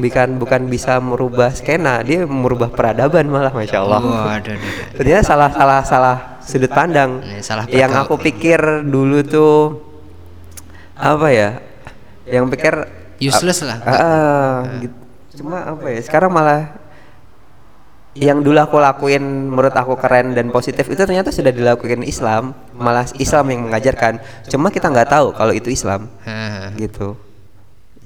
[0.00, 4.00] bukan bukan bisa merubah skena, dia merubah peradaban malah, masya Allah.
[4.40, 4.52] Ada.
[4.94, 7.20] Ternyata salah salah salah sudut pandang.
[7.42, 9.82] Salah Yang aku pikir dulu tuh
[10.94, 11.50] apa ya?
[12.24, 12.74] Yang pikir
[13.22, 13.78] Useless lah.
[13.86, 14.96] Ah, ah, gitu.
[15.38, 16.00] Cuma apa ya?
[16.02, 16.83] Sekarang malah
[18.14, 23.06] yang dulu aku lakuin menurut aku keren dan positif itu ternyata sudah dilakukan Islam, malah
[23.18, 24.22] Islam yang mengajarkan.
[24.46, 26.06] Cuma kita nggak tahu kalau itu Islam,
[26.78, 27.18] gitu.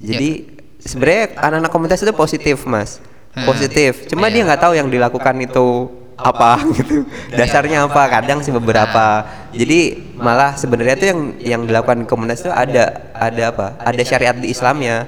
[0.01, 0.49] Jadi
[0.81, 2.97] sebenarnya anak-anak komunitas itu positif, Mas.
[3.45, 4.09] Positif.
[4.09, 7.05] Cuma dia nggak tahu yang dilakukan itu apa gitu.
[7.31, 8.09] Dasarnya apa?
[8.09, 9.23] Kadang sih beberapa.
[9.53, 13.67] Jadi malah sebenarnya itu yang yang dilakukan komunitas itu ada ada apa?
[13.77, 15.05] Ada syariat di Islamnya.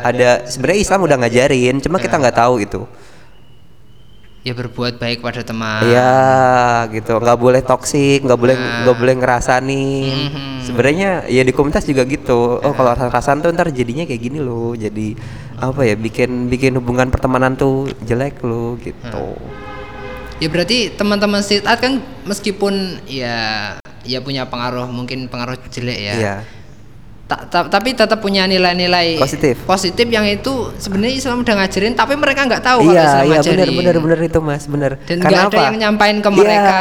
[0.00, 2.86] Ada sebenarnya Islam udah ngajarin, cuma kita nggak tahu itu.
[4.44, 5.88] Ya berbuat baik pada teman.
[5.88, 7.16] Iya, gitu.
[7.16, 9.88] Nggak boleh toksik, nggak boleh nggak boleh ngerasani.
[10.04, 10.44] Mhm.
[10.68, 12.60] Sebenarnya ya di komunitas juga gitu.
[12.60, 14.76] Oh, kalau rasa-rasan tuh ntar jadinya kayak gini loh.
[14.76, 15.16] Jadi
[15.56, 15.96] apa ya?
[15.96, 19.32] Bikin bikin hubungan pertemanan tuh jelek loh gitu.
[20.44, 26.14] Ya berarti teman-teman street art kan meskipun ya ya punya pengaruh mungkin pengaruh jelek ya.
[26.20, 26.36] Iya.
[27.24, 29.56] Ta- ta- tapi tetap punya nilai-nilai Positif.
[29.64, 33.32] positif yang itu sebenarnya Islam udah ngajarin tapi mereka nggak tahu kalau Iya, Islam iya
[33.32, 33.56] ngajarin.
[33.56, 34.90] benar benar benar itu Mas, benar.
[35.00, 36.76] Dan nggak ada yang nyampain ke mereka.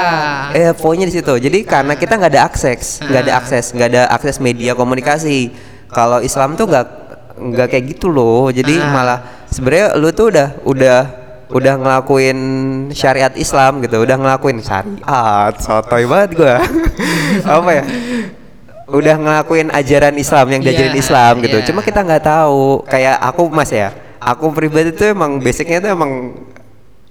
[0.52, 1.32] Iya, eh poinnya di situ.
[1.32, 5.48] Jadi karena kita nggak ada akses, nggak ada akses, nggak ada akses media komunikasi.
[5.88, 6.86] Kalau Islam tuh nggak
[7.40, 8.52] nggak kayak gitu loh.
[8.52, 8.92] Jadi Ah.
[8.92, 11.00] malah sebenarnya lu tuh udah udah
[11.50, 12.38] udah ngelakuin
[12.92, 15.54] syariat Islam gitu, udah ngelakuin syariat.
[15.56, 16.60] Sotoy banget gua.
[17.48, 17.84] Apa ya?
[18.94, 21.58] Udah ngelakuin ajaran Islam yang diajarin Iya, Islam gitu.
[21.58, 21.66] iya.
[21.66, 22.86] Cuma kita nggak tahu.
[22.86, 23.90] Kayak aku Mas ya.
[24.22, 26.12] Aku pribadi tuh emang basicnya tuh emang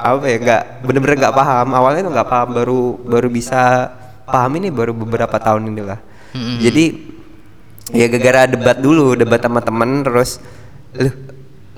[0.02, 3.86] apa ya nggak bener-bener nggak paham awalnya tuh nggak paham baru baru bisa
[4.26, 6.00] paham ini baru beberapa tahun inilah
[6.34, 6.58] Mm-mm.
[6.58, 6.84] jadi
[7.94, 10.42] ya gara-gara debat dulu debat sama temen terus
[10.98, 11.10] lu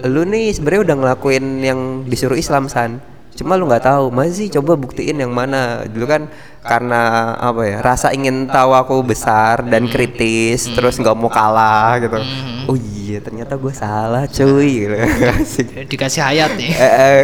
[0.09, 3.05] lu nih sebenarnya udah ngelakuin yang disuruh Islam san
[3.35, 5.83] cuma lu nggak tahu masih coba buktiin yang mana.
[5.85, 6.23] Dulu kan
[6.65, 7.01] karena
[7.37, 12.17] apa ya rasa ingin tahu aku besar dan kritis terus nggak mau kalah gitu.
[12.65, 14.95] Oh iya ternyata gue salah cuy gitu.
[15.37, 15.67] Asik.
[15.87, 16.71] dikasih hayat nih.
[16.73, 17.23] Eh, eh,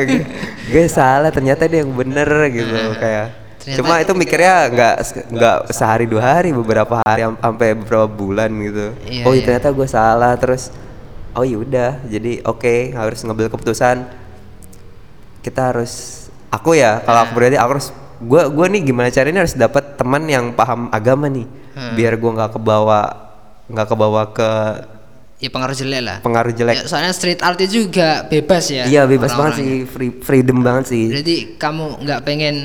[0.69, 3.27] gue salah ternyata dia yang bener gitu kayak.
[3.61, 4.95] Ternyata- cuma itu mikirnya nggak
[5.31, 8.93] nggak sehari dua hari beberapa hari am- sampai beberapa bulan gitu.
[9.05, 9.43] Iya, oh iya.
[9.45, 10.73] ternyata gue salah terus
[11.33, 14.03] oh iya udah jadi oke harus ngambil keputusan
[15.41, 15.93] kita harus
[16.49, 20.23] aku ya kalau aku berarti aku harus gue gue nih gimana caranya harus dapat teman
[20.25, 21.95] yang paham agama nih Hmm.
[21.95, 23.01] biar gue nggak kebawa
[23.65, 24.51] nggak kebawa ke
[25.39, 29.07] ya pengaruh jelek lah pengaruh jelek Ya, soalnya street art itu juga bebas ya iya
[29.07, 29.87] bebas banget sih orang-orangnya.
[29.89, 32.57] free, freedom banget sih Berarti kamu nggak pengen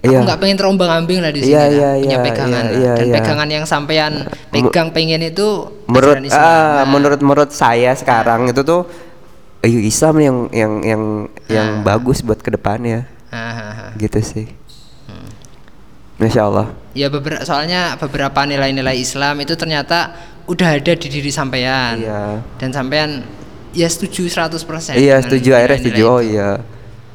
[0.00, 0.12] Iya.
[0.12, 1.68] aku nggak pengen terombang ambing lah di sini Iya, lah.
[1.68, 3.14] iya, punya iya, pegangan iya, iya, dan iya.
[3.16, 4.12] pegangan yang sampean
[4.48, 5.48] pegang pengen itu
[5.86, 8.84] menurut ah, Nah, menurut menurut saya sekarang itu tuh
[9.60, 11.02] eh, Islam yang yang yang
[11.50, 11.84] yang Ah.
[11.84, 13.92] bagus buat ke depannya hahaha.
[13.96, 14.46] gitu sih.
[15.04, 15.28] Hmm.
[16.16, 16.66] Masya Allah.
[16.92, 20.14] Ya beberapa soalnya beberapa nilai-nilai Islam itu ternyata
[20.46, 22.00] udah ada di diri sampean.
[22.00, 22.42] Iya.
[22.56, 23.22] Dan sampean
[23.70, 25.54] ya setuju 100% iya setuju.
[25.54, 26.02] Akhirnya setuju.
[26.04, 26.58] Oh iya.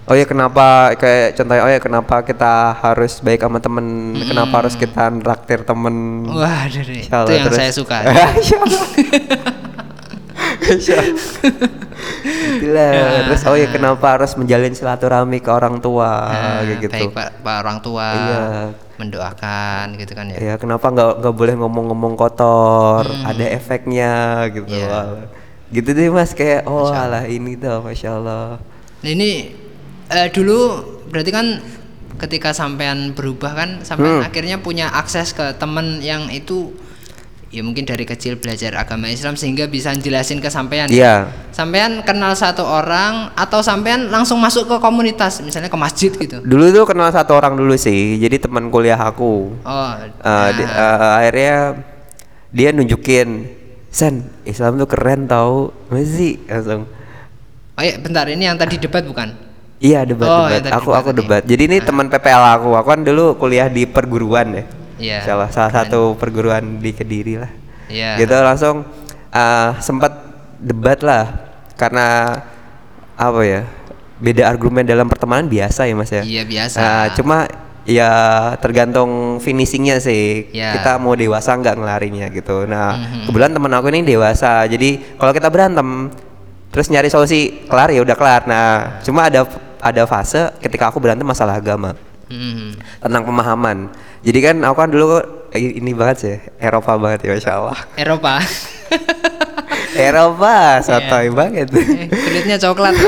[0.06, 4.14] Oh iya kenapa kayak contohnya oh ya kenapa kita harus baik sama temen?
[4.22, 6.30] Kenapa harus kita raktir temen?
[6.30, 7.26] Wah dari Hmm.
[7.26, 7.98] itu yang terus- saya suka
[10.46, 11.14] Allah.
[12.58, 12.92] Itulah.
[13.26, 16.94] Terus oh ya kenapa harus menjalin silaturahmi ke orang tua Nah, kayak gitu.
[16.94, 18.44] baik pak, pak orang tua Iya.
[18.96, 24.14] mendoakan gitu kan ya Ya kenapa nggak nggak boleh ngomong-ngomong kotor, ada efeknya
[24.50, 24.66] gitu.
[24.66, 24.80] Hmm.
[24.80, 25.02] Iya.
[25.72, 28.62] Gitu deh mas kayak oh alah ini tuh masya Allah.
[29.02, 29.52] Nah ini
[30.08, 30.58] eh, dulu
[31.06, 31.60] berarti kan
[32.16, 34.24] ketika sampean berubah kan sampean Hmm.
[34.24, 36.72] akhirnya punya akses ke temen yang itu
[37.56, 40.92] ya mungkin dari kecil belajar agama Islam sehingga bisa jelasin ke sampean.
[40.92, 41.32] Iya.
[41.56, 46.44] Sampean kenal satu orang atau sampean langsung masuk ke komunitas misalnya ke masjid gitu.
[46.44, 49.56] Dulu tuh kenal satu orang dulu sih, jadi teman kuliah aku.
[49.64, 49.92] Oh.
[50.04, 51.56] Eh, di- eh, akhirnya
[52.52, 53.48] dia nunjukin,
[53.88, 56.84] San Islam tuh keren tau, masih langsung.
[57.76, 59.32] Oh iya, bentar ini yang tadi debat bukan?
[59.80, 60.72] Iya debat Oh, debat.
[60.76, 61.42] Aku debat aku debat.
[61.44, 62.70] Jadi ini teman PPL aku.
[62.80, 64.64] Aku kan dulu kuliah di perguruan ya.
[64.96, 65.24] Iya.
[65.24, 67.52] Salah salah satu perguruan di Kediri lah.
[67.88, 68.18] Iya.
[68.20, 68.88] Gitu langsung
[69.30, 70.12] eh, sempat
[70.60, 71.26] debat lah
[71.76, 72.40] karena
[73.16, 73.62] apa ya?
[74.16, 76.24] Beda argumen dalam pertemanan biasa ya Mas ya.
[76.24, 76.80] Iya, biasa.
[76.80, 77.38] Nah, cuma
[77.84, 78.10] ya
[78.64, 80.50] tergantung finishingnya sih.
[80.56, 80.80] Iya.
[80.80, 82.64] Kita mau dewasa nggak ngelarinya gitu.
[82.64, 83.28] Nah, Mhm.
[83.30, 84.64] kebetulan teman aku ini dewasa.
[84.66, 86.10] Jadi kalau kita berantem
[86.72, 88.42] terus nyari solusi kelar ya udah kelar.
[88.48, 89.44] Nah, cuma ada
[89.84, 91.94] ada fase ketika aku berantem masalah agama
[92.26, 92.74] Hmm.
[93.00, 93.78] tentang pemahaman.
[94.26, 95.22] Jadi kan aku kan dulu
[95.54, 97.78] ini banget sih, Eropa banget ya Masya Allah.
[97.96, 98.42] Eropa.
[99.96, 101.70] Eropa, sotoy banget.
[101.72, 102.92] Eh, kulitnya coklat.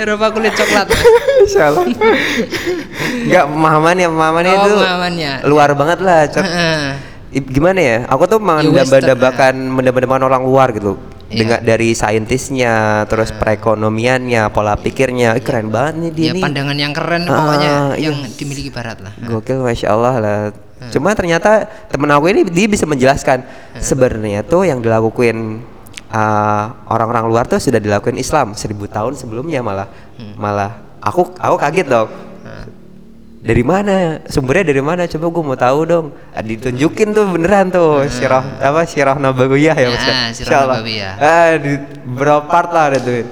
[0.00, 0.88] Eropa kulit coklat.
[0.88, 1.84] Masya Allah.
[3.28, 5.32] Enggak pemahamannya, pemahamannya Oh, itu pemahamannya.
[5.44, 6.20] luar banget lah.
[6.26, 6.44] Cok.
[7.30, 7.96] Gimana ya?
[8.08, 10.96] Aku tuh mendambakan mendambakan orang luar gitu.
[11.30, 11.38] Iya.
[11.46, 16.42] Dengan dari saintisnya, terus perekonomiannya, pola pikirnya, Ih, keren banget nih dia ya nih.
[16.42, 18.10] pandangan yang keren Ah, pokoknya iya.
[18.10, 19.14] yang dimiliki barat lah.
[19.14, 20.38] Gokil masya Allah lah.
[20.90, 23.46] Cuma ternyata temen aku ini dia bisa menjelaskan
[23.78, 25.62] sebenarnya tuh yang dilakuin
[26.08, 29.86] uh, orang-orang luar tuh sudah dilakuin Islam seribu tahun sebelumnya malah
[30.34, 32.08] malah aku aku kaget dong.
[33.40, 35.08] Dari mana sumbernya dari mana?
[35.08, 36.06] Coba gue mau tahu dong.
[36.30, 40.04] Ah, ditunjukin tuh beneran tuh sirah apa sirah nabawiyah ya Ah, Mas?
[40.04, 40.14] ya?
[40.36, 40.60] Sirah.
[40.68, 41.12] Nabawiyah.
[41.16, 41.72] Ah, di
[42.06, 43.24] berapa part lah ada tuh.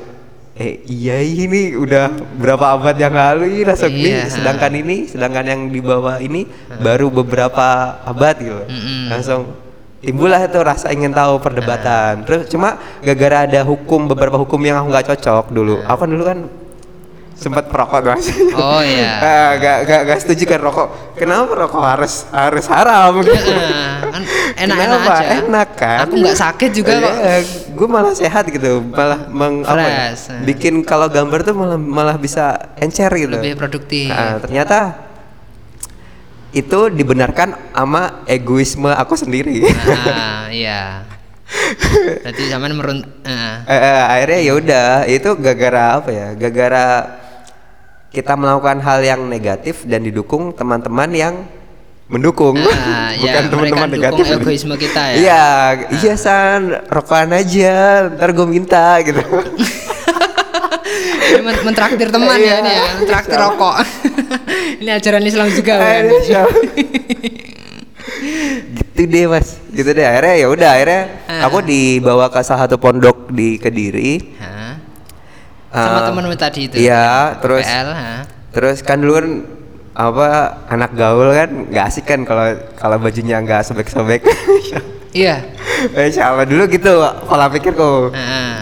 [0.59, 4.27] Eh iya ini udah berapa abad yang lalu ini langsung Iya.
[4.27, 6.51] nih sedangkan ini sedangkan yang di bawah ini
[6.83, 7.63] baru beberapa
[8.03, 9.07] abad gitu Mm-mm.
[9.07, 9.55] langsung
[10.03, 14.91] timbullah itu rasa ingin tahu perdebatan terus cuma gara-gara ada hukum beberapa hukum yang aku
[14.91, 16.39] nggak cocok dulu aku kan dulu kan
[17.39, 19.15] sempat perokok mas Oh, iya.
[19.31, 24.03] Ah, gak, gak, gak setuju kan rokok kenapa rokok harus harus haram gitu Nah,
[24.59, 25.27] enak-enak aja.
[25.47, 27.15] enak kan Aku nggak sakit juga kok.
[27.79, 30.43] gue malah sehat gitu malah meng, apa ya, eh.
[30.43, 34.11] bikin kalau gambar tuh malah malah bisa encer gitu Lebih produktif.
[34.11, 34.79] Nah, ternyata
[36.51, 39.63] itu dibenarkan sama egoisme aku sendiri.
[40.09, 41.05] Ah, iya.
[42.25, 42.99] Berarti zaman merun.
[43.23, 46.29] Eh, eh, akhirnya ya udah itu gara-gara apa ya?
[46.35, 46.85] Gara-gara
[48.09, 51.35] kita melakukan hal yang negatif dan didukung teman-teman yang
[52.07, 54.25] mendukung, Ah, ya, bukan teman-teman mereka negatif.
[54.35, 55.15] egoisme kita ya.
[55.15, 55.45] Iya,
[55.95, 57.77] iya san, rokokan aja,
[58.11, 59.21] ntar gue minta gitu.
[61.29, 62.55] Ini men- mentraktir teman ya Iya.
[62.59, 63.77] ini ya, mentraktir rokok.
[64.81, 66.05] ini ajaran Islam juga kan.
[68.89, 71.47] Gitu deh mas gitu deh akhirnya ya udah akhirnya Ah.
[71.47, 74.78] aku dibawa ke salah satu pondok di kediri Hah?
[75.69, 76.77] Sama Eh, temenmu tadi itu.
[76.81, 77.89] iya terus PL,
[78.51, 79.27] terus kan dulu kan
[79.93, 80.27] apa
[80.67, 84.23] anak gaul kan nggak asik kan kalau kalau bajunya nggak sobek-sobek
[85.09, 85.41] Iya.
[85.95, 86.93] Insya Allah dulu gitu
[87.25, 88.53] pola pikirku Heeh.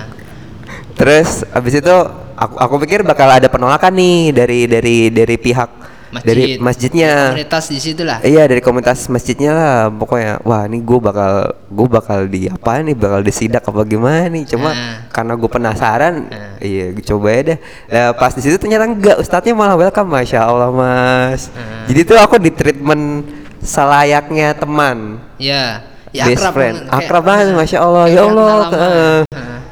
[0.95, 1.95] terus abis itu
[2.35, 5.71] aku aku pikir bakal ada penolakan nih dari dari dari pihak
[6.07, 6.27] Masjid.
[6.29, 7.13] dari masjidnya.
[7.35, 8.19] Komunitas di situ lah.
[8.21, 9.77] Iya dari komunitas masjidnya lah.
[9.91, 11.33] Pokoknya wah ini gue bakal
[11.67, 12.95] gue bakal di apa nih?
[12.95, 14.47] Bakal disidak apa gimana nih?
[14.47, 15.11] Cuma Nah.
[15.11, 16.55] karena gue penasaran Nah.
[16.59, 17.59] iya coba ya deh.
[17.89, 19.19] Nah, pas di situ ternyata enggak.
[19.19, 21.51] Ustadznya malah welcome masya allah mas.
[21.51, 21.87] Nah.
[21.87, 23.27] jadi tuh aku di treatment
[23.61, 25.19] selayaknya teman.
[25.37, 25.83] Iya.
[26.15, 26.77] Ya, best akrab friend.
[26.81, 28.05] kayak- akrab banget masya allah.
[28.09, 28.57] Ya allah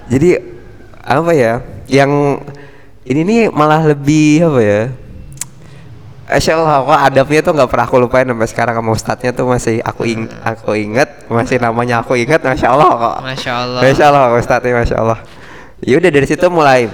[0.05, 0.31] jadi
[1.01, 1.63] apa ya?
[1.87, 2.13] Yang
[3.05, 4.83] ini nih malah lebih apa ya
[6.25, 9.85] Masya Allah, kok adabnya tuh nggak pernah aku lupain sampai sekarang sama ustadznya tuh masih
[9.85, 13.17] aku ing aku inget, masih namanya aku inget, masya Allah kok.
[13.29, 13.81] Masya Allah.
[13.85, 15.19] Masya Allah ustadznya, masya Allah.
[15.85, 16.89] Ya udah dari situ mulai,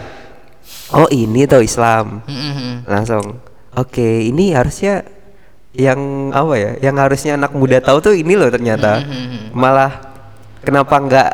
[0.90, 2.90] oh ini tuh Islam, Mm-mm.
[2.90, 3.38] langsung.
[3.78, 5.06] Oke, ini harusnya
[5.78, 6.70] yang apa ya?
[6.90, 8.98] Yang harusnya anak muda tahu tuh ini loh ternyata.
[9.06, 9.54] Mhm.
[9.54, 10.10] Malah
[10.66, 11.30] kenapa nggak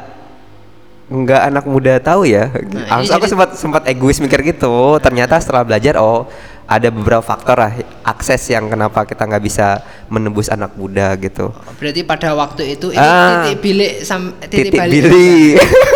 [1.06, 2.52] nggak anak muda tahu ya?
[2.52, 5.00] Nah, aku ini aku sempat sempat egois mikir gitu.
[5.00, 6.28] Ternyata setelah belajar, oh
[6.66, 11.54] ada beberapa faktor lah akses yang kenapa kita nggak bisa menembus anak muda gitu.
[11.78, 13.46] Berarti pada waktu itu ini Ah.
[13.46, 14.92] titik bilik sam titik, Titik balik.
[15.00, 15.54] bilik.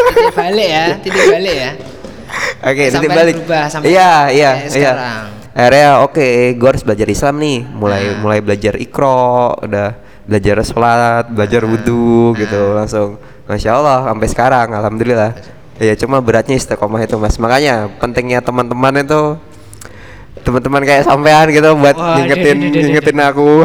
[0.09, 1.71] titik balik ya, titik balik ya.
[2.63, 3.35] Oke, Sampai titik balik.
[3.37, 4.71] berubah sampai Iya, iya, iya.
[4.71, 5.25] sekarang.
[5.51, 7.59] Akhirnya oke, gue harus belajar Islam nih.
[7.67, 8.17] Mulai Nah.
[8.23, 9.27] mulai belajar ikro,
[9.59, 9.89] udah
[10.23, 12.75] belajar sholat, belajar wudhu gitu Nah.
[12.79, 13.19] langsung.
[13.45, 15.35] Masya Allah, sampai sekarang, alhamdulillah.
[15.77, 17.35] Ya cuma beratnya istiqomah itu mas.
[17.35, 19.35] Makanya pentingnya teman-teman itu
[20.41, 22.81] teman-teman kayak sampean gitu buat Wah, ngingetin dede, dede, dede.
[22.89, 23.49] ngingetin aku.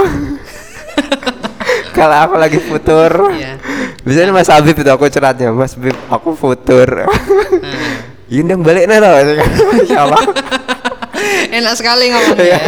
[1.95, 3.55] Kalau aku lagi futur, Iya.
[4.03, 6.87] biasanya Mas Habib itu aku curhatnya, Mas Habib aku futur.
[8.33, 9.15] Yundang balik nih loh,
[9.71, 10.23] Masya Allah.
[11.55, 12.59] Enak sekali ngomongnya Iya.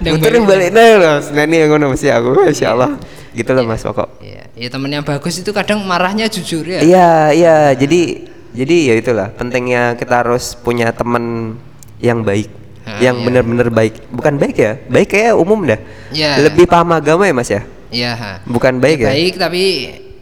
[0.00, 0.10] ya.
[0.16, 2.90] Futur yang balik nih loh, Nani yang ngono mesti aku, Masya Allah.
[3.30, 4.08] Gitu loh Mas pokok.
[4.24, 6.80] Iya, ya teman yang bagus itu kadang marahnya jujur ya.
[6.80, 7.56] Iya, iya.
[7.76, 11.54] Jadi, jadi ya itulah pentingnya kita harus punya teman
[12.00, 12.48] yang baik,
[12.82, 13.24] Ah, yang iya.
[13.24, 14.08] bener-bener baik.
[14.08, 15.80] Bukan baik ya, baik kayak umum dah.
[16.08, 16.44] Iya.
[16.44, 17.62] Lebih paham agama ya Mas ya.
[17.88, 18.32] Iya, ha.
[18.44, 19.10] Bukan baik ya.
[19.10, 19.64] Baik tapi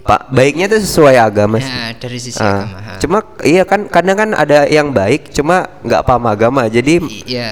[0.01, 1.69] Pak, baiknya itu sesuai agama sih.
[1.69, 2.79] ya, dari sisi Ah, agama.
[2.81, 2.93] ha.
[2.97, 6.97] cuma iya kan kadang kan ada yang baik cuma nggak paham agama jadi
[7.29, 7.51] Iya.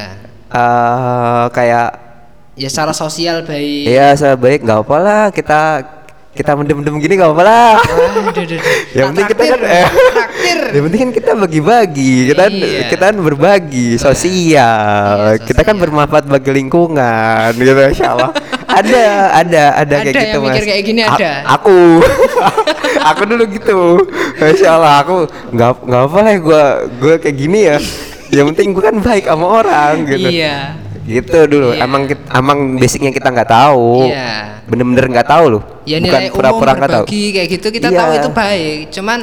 [0.48, 1.88] eh kayak
[2.56, 3.84] Ya secara sosial baik.
[3.86, 5.60] ya saya baik nggak apa lah kita
[6.36, 7.72] kita mendem-mendem gini nggak apa lah.
[8.96, 9.86] Yang penting kita kan eh,
[10.68, 12.14] yang penting kan kita bagi-bagi.
[12.28, 12.80] Kita kan- Iya.
[12.88, 15.32] kita kan berbagi sosial.
[15.32, 18.30] Iya, kita kan bermanfaat bagi lingkungan gitu insya Allah.
[18.66, 20.68] Ada ada ada kayak Ada gitu yang mikir mas.
[20.68, 21.32] kayak gini, A- ada.
[21.50, 21.78] aku.
[23.08, 23.80] Aku dulu gitu.
[24.36, 25.16] Insya Allah aku
[25.50, 26.62] nggak nggak apa lah gue
[26.98, 27.78] gue kayak gini ya.
[28.28, 30.28] Yang penting gue kan baik sama orang gitu.
[30.28, 30.74] Iya.
[31.06, 31.86] Gitu dulu Iya.
[31.86, 34.60] emang kit- emang basicnya kita nggak tahu Iya.
[34.66, 37.98] bener-bener nggak tahu loh Ya bukan pura-pura nggak tahu kayak gitu kita Iya.
[37.98, 38.78] tahu itu baik.
[38.90, 39.20] Cuman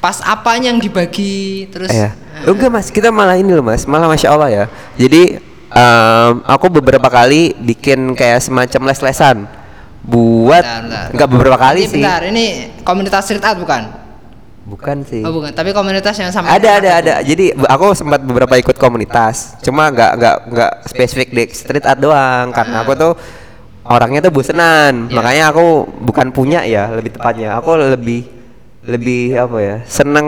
[0.00, 2.14] pas apanya yang dibagi terus Iya.
[2.14, 2.48] Ah.
[2.48, 4.64] Enggak mas, kita malah ini loh mas, malah masya Allah ya.
[4.96, 5.36] Jadi
[5.70, 9.44] em, aku beberapa kali bikin kayak semacam les-lesan
[10.00, 10.64] buat
[11.12, 12.00] enggak beberapa kali ini sih.
[12.00, 12.44] Bentar, ini
[12.80, 13.99] komunitas street art bukan?
[14.70, 15.26] Bukan sih.
[15.26, 16.54] Oh bukan, tapi komunitas yang sama.
[16.54, 17.14] Ada ada ada.
[17.26, 22.54] Jadi aku sempat beberapa ikut komunitas, cuma nggak nggak nggak spesifik di street art doang,
[22.54, 23.12] karena aku tuh
[23.82, 25.10] orangnya tuh bosenan.
[25.10, 25.14] Iya.
[25.18, 27.58] Makanya aku bukan punya ya, lebih tepatnya.
[27.58, 28.39] Aku lebih
[28.80, 30.26] lebih apa ya seneng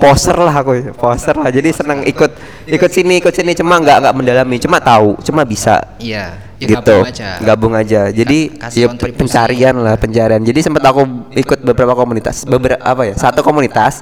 [0.00, 1.52] poster lah aku poster lah.
[1.52, 2.32] Jadi seneng ikut
[2.66, 3.52] ikut sini ikut sini.
[3.52, 5.82] Cuma nggak nggak mendalami cuma tahu cuma bisa.
[6.00, 6.96] Iya, ya gitu.
[7.04, 7.30] gabung aja.
[7.42, 8.00] gabung aja.
[8.08, 8.38] Jadi
[8.72, 10.40] ya pencarian lah pencarian.
[10.40, 11.04] Jadi sempat aku
[11.36, 14.00] ikut beberapa komunitas beberapa apa ya satu komunitas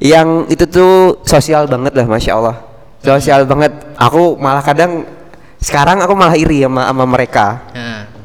[0.00, 2.56] yang itu tuh sosial banget lah masya Allah.
[3.04, 3.76] Sosial banget.
[4.00, 5.04] Aku malah kadang
[5.60, 7.46] sekarang aku malah iri sama sama mereka.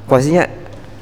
[0.08, 0.48] Posisinya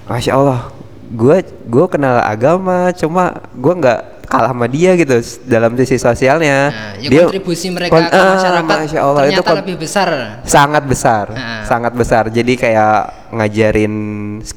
[0.10, 0.79] masya Allah
[1.10, 4.00] gue gue kenal agama cuma gue nggak
[4.30, 5.18] kalah sama dia gitu
[5.50, 6.70] dalam sisi sosialnya.
[6.70, 10.10] Nah, ya kontribusi mereka kon- ke ah, masyarakat Masya Allah, itu ternyata lebih besar.
[10.46, 11.66] sangat besar Nah.
[11.66, 12.24] sangat besar.
[12.30, 12.96] Jadi kayak
[13.34, 13.94] ngajarin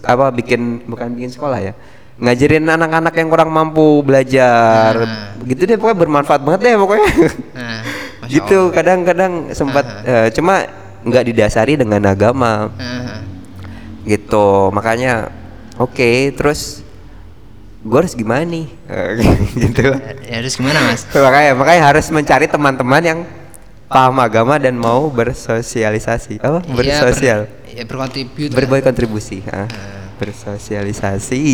[0.05, 1.73] apa bikin bukan bikin sekolah ya
[2.21, 4.93] ngajarin anak-anak yang kurang mampu belajar.
[4.93, 5.41] Nah.
[5.49, 7.09] gitu deh pokoknya bermanfaat banget deh pokoknya.
[8.23, 10.69] Nah, gitu kadang-kadang sempat eh, cuma
[11.03, 12.69] nggak didasari dengan agama.
[12.77, 13.25] Nah,
[14.05, 15.33] gitu makanya
[15.83, 16.81] oke terus
[17.83, 18.67] gue harus gimana nih
[19.65, 19.99] gitu lah.
[20.23, 21.03] ya harus gimana mas?
[21.27, 23.21] makanya makanya harus mencari teman-teman yang
[23.87, 28.49] paham agama dan mau bersosialisasi apa Iya, bersosial ber, ya berkontribut.
[28.49, 28.57] lah.
[28.57, 29.67] berbuat kontribusi ah.
[30.17, 31.43] bersosialisasi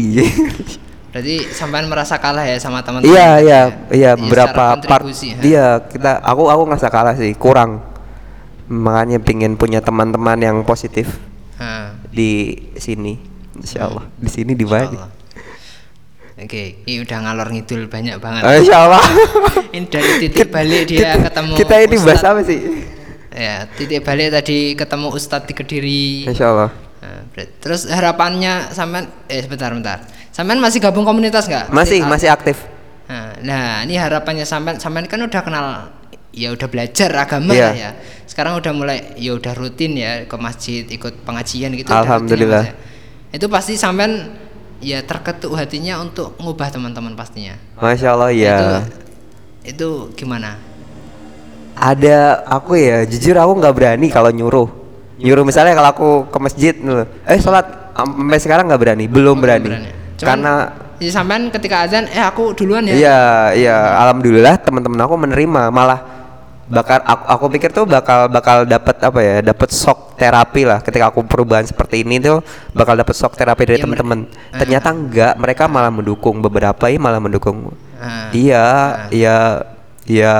[1.08, 3.08] Berarti sampean merasa kalah ya sama teman-teman.
[3.08, 3.62] iya iya ya?
[3.88, 5.04] iya secara beberapa part
[5.40, 7.80] dia kita aku aku ngerasa kalah sih kurang
[8.68, 11.08] makanya pingin punya teman-teman yang positif
[11.56, 13.18] Ha, di sini
[13.59, 15.11] Insya Allah di sini di insyaallah.
[16.38, 18.42] Oke, ini udah ngalor ngidul banyak banget.
[18.46, 19.02] Ah, Insya Allah
[19.74, 22.30] Ini dari titik balik dia kita, ketemu kita ini bahas Ustadz.
[22.30, 22.61] apa sih
[23.34, 26.06] Ya, titik balik tadi ketemu Ustadz di Kediri.
[26.30, 27.22] Insya Allah Nah,
[27.59, 29.98] terus harapannya sampean eh sebentar bentar.
[30.30, 31.70] Sampean masih gabung komunitas nggak?
[31.70, 32.59] masih masih aktif
[33.09, 35.66] Nah, nah, ini harapannya sampean sampean kan udah kenal
[36.30, 37.66] ya udah belajar agama Iya.
[37.66, 37.90] lah ya.
[38.30, 42.06] Sekarang udah mulai ya udah rutin ya ke masjid, ikut pengajian gitu udah rutin ya,
[42.06, 42.62] Alhamdulillah.
[42.62, 42.74] Ya.
[43.28, 44.32] Itu pasti sampean
[44.78, 47.58] ya terketuk hatinya untuk ngubah teman-teman pastinya.
[47.76, 48.76] Masya Allah ya Itu
[49.68, 50.56] itu gimana?
[51.78, 54.66] ada aku ya jujur aku nggak berani kalau nyuruh
[55.14, 56.74] nyuruh misalnya kalau aku ke masjid
[57.22, 60.52] eh sholat Am- sampai sekarang nggak berani belum Oh, berani, Cuman, karena
[60.98, 62.94] ya sampean ketika azan eh aku duluan ya.
[62.94, 63.18] iya
[63.54, 66.17] iya alhamdulillah teman-teman aku menerima malah
[66.68, 70.78] bakal aku, aku pikir tuh bakal bakal dapat apa ya dapat shock terapi lah.
[70.78, 74.18] Ketika aku perubahan seperti ini tuh bakal dapat shock terapi dari Iya, mer- teman-teman
[74.52, 76.38] ternyata enggak mereka malah mendukung.
[76.38, 77.72] Beberapa ini malah mendukung.
[77.96, 78.28] Ah.
[78.30, 78.64] iya
[79.08, 79.36] iya
[80.04, 80.34] iya.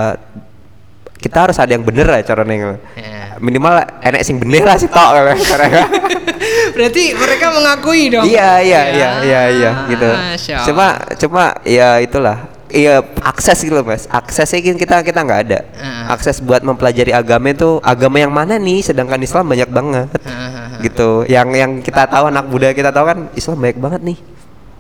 [1.19, 3.35] Kita harus ada yang bener lah cara neng Ya.
[3.39, 5.11] minimal enek sing bener lah sih tok
[6.79, 8.23] Berarti mereka mengakui dong.
[8.23, 9.11] iya iya iya.
[9.23, 10.07] iya iya gitu.
[10.07, 10.67] Masya Allah.
[10.67, 10.87] cuma
[11.19, 14.05] cuma ya itulah iya akses gitu loh mas.
[14.07, 15.59] Aksesnya kan kita kita nggak ada.
[16.07, 18.81] Akses buat mempelajari agama itu agama yang mana nih?
[18.83, 20.09] Sedangkan Islam banyak banget.
[20.79, 21.27] Gitu.
[21.27, 24.19] Yang yang kita tahu anak muda kita tahu kan Islam banyak banget nih.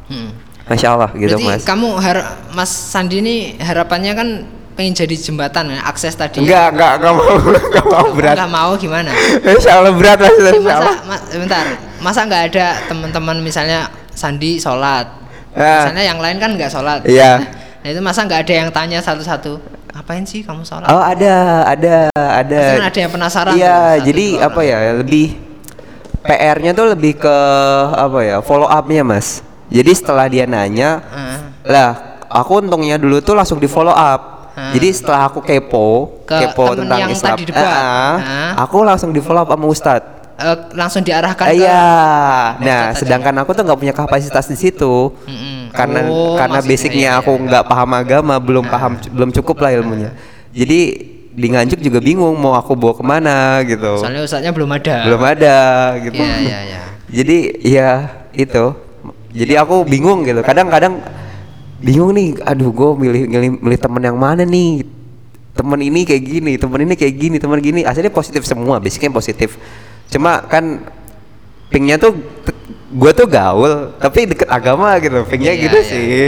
[0.08, 0.30] Hmm.
[0.64, 1.62] masya Allah gitu Berarti mas.
[1.64, 4.28] kamu har- Mas Sandi ini harapannya kan
[4.72, 6.38] pengen jadi jembatan ya, akses tadi.
[6.38, 7.24] enggak enggak enggak mau
[7.66, 8.34] enggak mau berat.
[8.36, 9.10] Nggak mau gimana?
[9.42, 10.96] Insya Allah berat mas Insya masa Allah.
[11.02, 11.64] ma- bentar,
[11.98, 15.08] masa nggak ada teman-teman misalnya Sandi sholat,
[15.52, 15.88] Ah.
[15.88, 17.00] misalnya yang lain kan nggak sholat.
[17.02, 17.32] Iya.
[17.78, 19.62] Nah itu masa nggak ada yang tanya satu-satu,
[19.94, 20.90] ngapain sih kamu sholat?
[20.90, 22.58] Oh ada, ada, ada.
[22.58, 25.38] Pasti kan ada yang penasaran Iya, jadi apa ya lebih
[26.22, 27.36] PR-nya tuh lebih ke
[27.94, 29.40] apa ya follow up-nya mas.
[29.68, 31.38] Jadi setelah dia nanya, Heeh.
[31.68, 31.90] lah
[32.26, 34.50] aku untungnya dulu tuh langsung di follow up.
[34.58, 34.74] Hmm.
[34.74, 37.62] Jadi setelah aku kepo, Ke kepo tentang yang Islam, tadi debat.
[37.62, 38.52] Ah, Hah?
[38.66, 40.06] aku langsung di follow up sama Ustadz.
[40.38, 41.86] Eh, langsung diarahkan Ah, ke Iya,
[42.62, 45.14] nah sedangkan aku tuh nggak punya kapasitas di situ.
[45.26, 45.57] Mm-mm.
[45.72, 50.10] Karena Oh, karena basicnya iya, aku nggak paham agama belum paham belum cukup lah ilmunya.
[50.52, 50.80] Jadi
[51.38, 54.02] di Nganjuk juga bingung mau aku bawa ke mana gitu.
[54.02, 55.06] Soalnya ustadznya belum ada.
[55.06, 55.58] belum ada
[56.02, 56.18] gitu.
[56.18, 56.80] Iya iya iya.
[57.06, 57.90] jadi ya
[58.34, 58.74] itu.
[59.30, 60.42] Jadi aku bingung gitu.
[60.42, 60.98] Kadang-kadang
[61.78, 64.82] bingung nih aduh gue milih milih, milih temen yang mana nih?
[65.54, 67.80] Temen ini kayak gini temen ini kayak gini temen gini.
[67.86, 69.54] Aslinya positif semua basicnya positif.
[70.10, 70.82] Cuma kan
[71.70, 72.18] pingnya tuh
[72.88, 75.86] gue tuh gaul tapi deket agama gitu pingnya Iya, gitu iya.
[75.86, 76.24] sih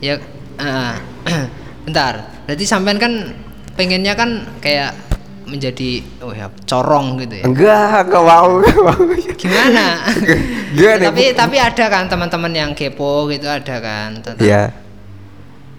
[0.00, 0.14] Ya,
[0.56, 0.94] eh,
[1.84, 2.14] bentar.
[2.46, 3.12] Berarti sampean kan
[3.74, 4.96] pengennya kan kayak
[5.44, 7.44] menjadi oh ya corong gitu ya.
[7.44, 8.62] enggak enggak mau
[9.34, 9.98] Gimana?
[10.78, 14.14] Gimana, tapi tapi ada kan teman-teman yang kepo gitu ada kan.
[14.22, 14.62] tentang, Iya.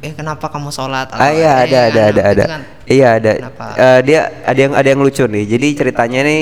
[0.01, 1.13] Eh kenapa kamu sholat?
[1.13, 2.43] Ah iya eh, ada ada kan, ada gitu ada.
[2.45, 2.61] kan.
[2.85, 3.31] Iya ada.
[3.37, 3.65] Kenapa?
[3.73, 5.43] Eh, dia ada yang ada yang lucu nih.
[5.47, 6.41] Jadi ceritanya nih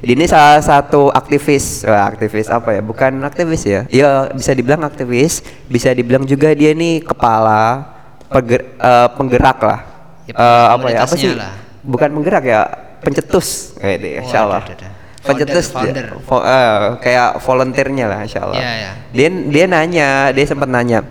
[0.00, 2.80] ini salah satu aktivis, Wah, aktivis apa ya?
[2.80, 3.82] Bukan aktivis ya?
[3.88, 7.82] Iya bisa dibilang aktivis, bisa dibilang juga dia nih kepala
[8.28, 9.80] peger- eh, penggerak lah.
[10.24, 10.98] Ya, Eh, apa ya?
[11.02, 11.32] Apa sih?
[11.32, 11.56] lah.
[11.80, 12.60] Bukan penggerak ya,
[13.00, 14.62] pencetus kayak deh, Oh, insya Allah.
[14.62, 14.88] ada.
[15.18, 18.56] Pencetus, dia- vo- eh, kayak volunteernya lah, insya Allah.
[18.56, 18.90] Iya, iya.
[19.10, 21.02] Dia dia nanya, dia sempat nanya,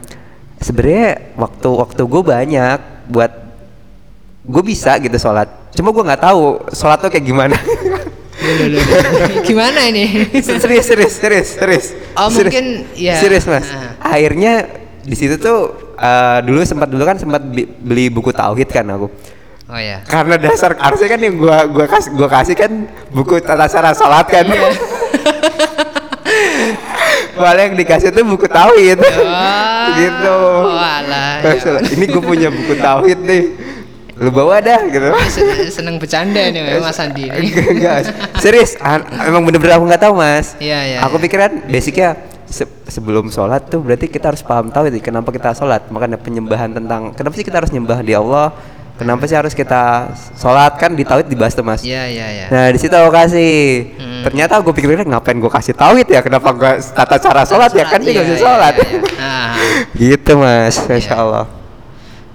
[0.58, 3.32] sebenarnya waktu waktu gue banyak buat
[4.44, 7.58] gue bisa gitu sholat, cuma gue nggak tahu sholat tuh kayak gimana.
[8.38, 9.42] Loh, loh, loh, loh.
[9.42, 10.30] Gimana ini?
[10.46, 11.86] serius serius serius serius.
[12.14, 12.54] Oh, Serius.
[12.54, 13.18] mungkin, ya.
[13.18, 13.66] Serius mas.
[13.70, 14.14] Ah.
[14.14, 14.70] Akhirnya
[15.02, 17.42] di situ tuh eh, dulu sempat dulu kan sempat
[17.82, 19.08] beli buku tauhid kan aku.
[19.68, 20.00] Oh ya.
[20.08, 22.72] Karena dasar harusnya kan yang gua gua kasih gua kasih kan
[23.12, 24.46] buku tata cara sholat kan.
[24.48, 24.70] Iya.
[27.38, 28.98] Malah yang dikasih tuh buku tauhid.
[28.98, 29.94] Wah.
[29.94, 30.38] gitu.
[30.68, 31.80] Oh, alah, ya.
[31.94, 33.44] Ini gue punya buku tauhid nih.
[34.18, 35.08] Lu bawa dah gitu.
[35.36, 37.50] Se- Seneng bercanda nih Mas Andi ini.
[37.54, 38.10] Enggak.
[38.42, 40.58] Serius, an- emang bener-bener aku nggak tahu mas.
[40.58, 41.24] Iya, iya, Aku iya.
[41.30, 42.10] pikiran basicnya
[42.50, 45.86] se- sebelum sholat tuh berarti kita harus paham tahu itu kenapa kita sholat.
[45.88, 48.50] Makanya penyembahan tentang kenapa sih kita harus nyembah di Allah.
[48.98, 51.86] Kenapa sih harus kita sholat kan di tauhid dibahas tuh mas.
[51.86, 52.46] Iya iya iya.
[52.50, 53.94] Nah di situ aku kasih.
[53.94, 54.26] Hmm.
[54.26, 56.26] Ternyata gue pikirnya ngapain gue kasih tauhid ya?
[56.26, 58.74] Kenapa gue tata cara sholat ya kan dia bisa iya, sholat.
[58.74, 59.02] iya, iya.
[59.22, 59.54] Ah.
[60.02, 61.46] gitu mas, masya Allah.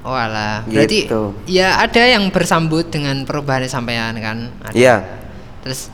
[0.03, 0.67] Oh alah.
[0.67, 1.23] Berarti Gitu.
[1.47, 4.51] ya ada yang bersambut dengan perubahan sampean kan?
[4.61, 4.75] Ada.
[4.75, 4.97] Iya.
[5.63, 5.89] Terus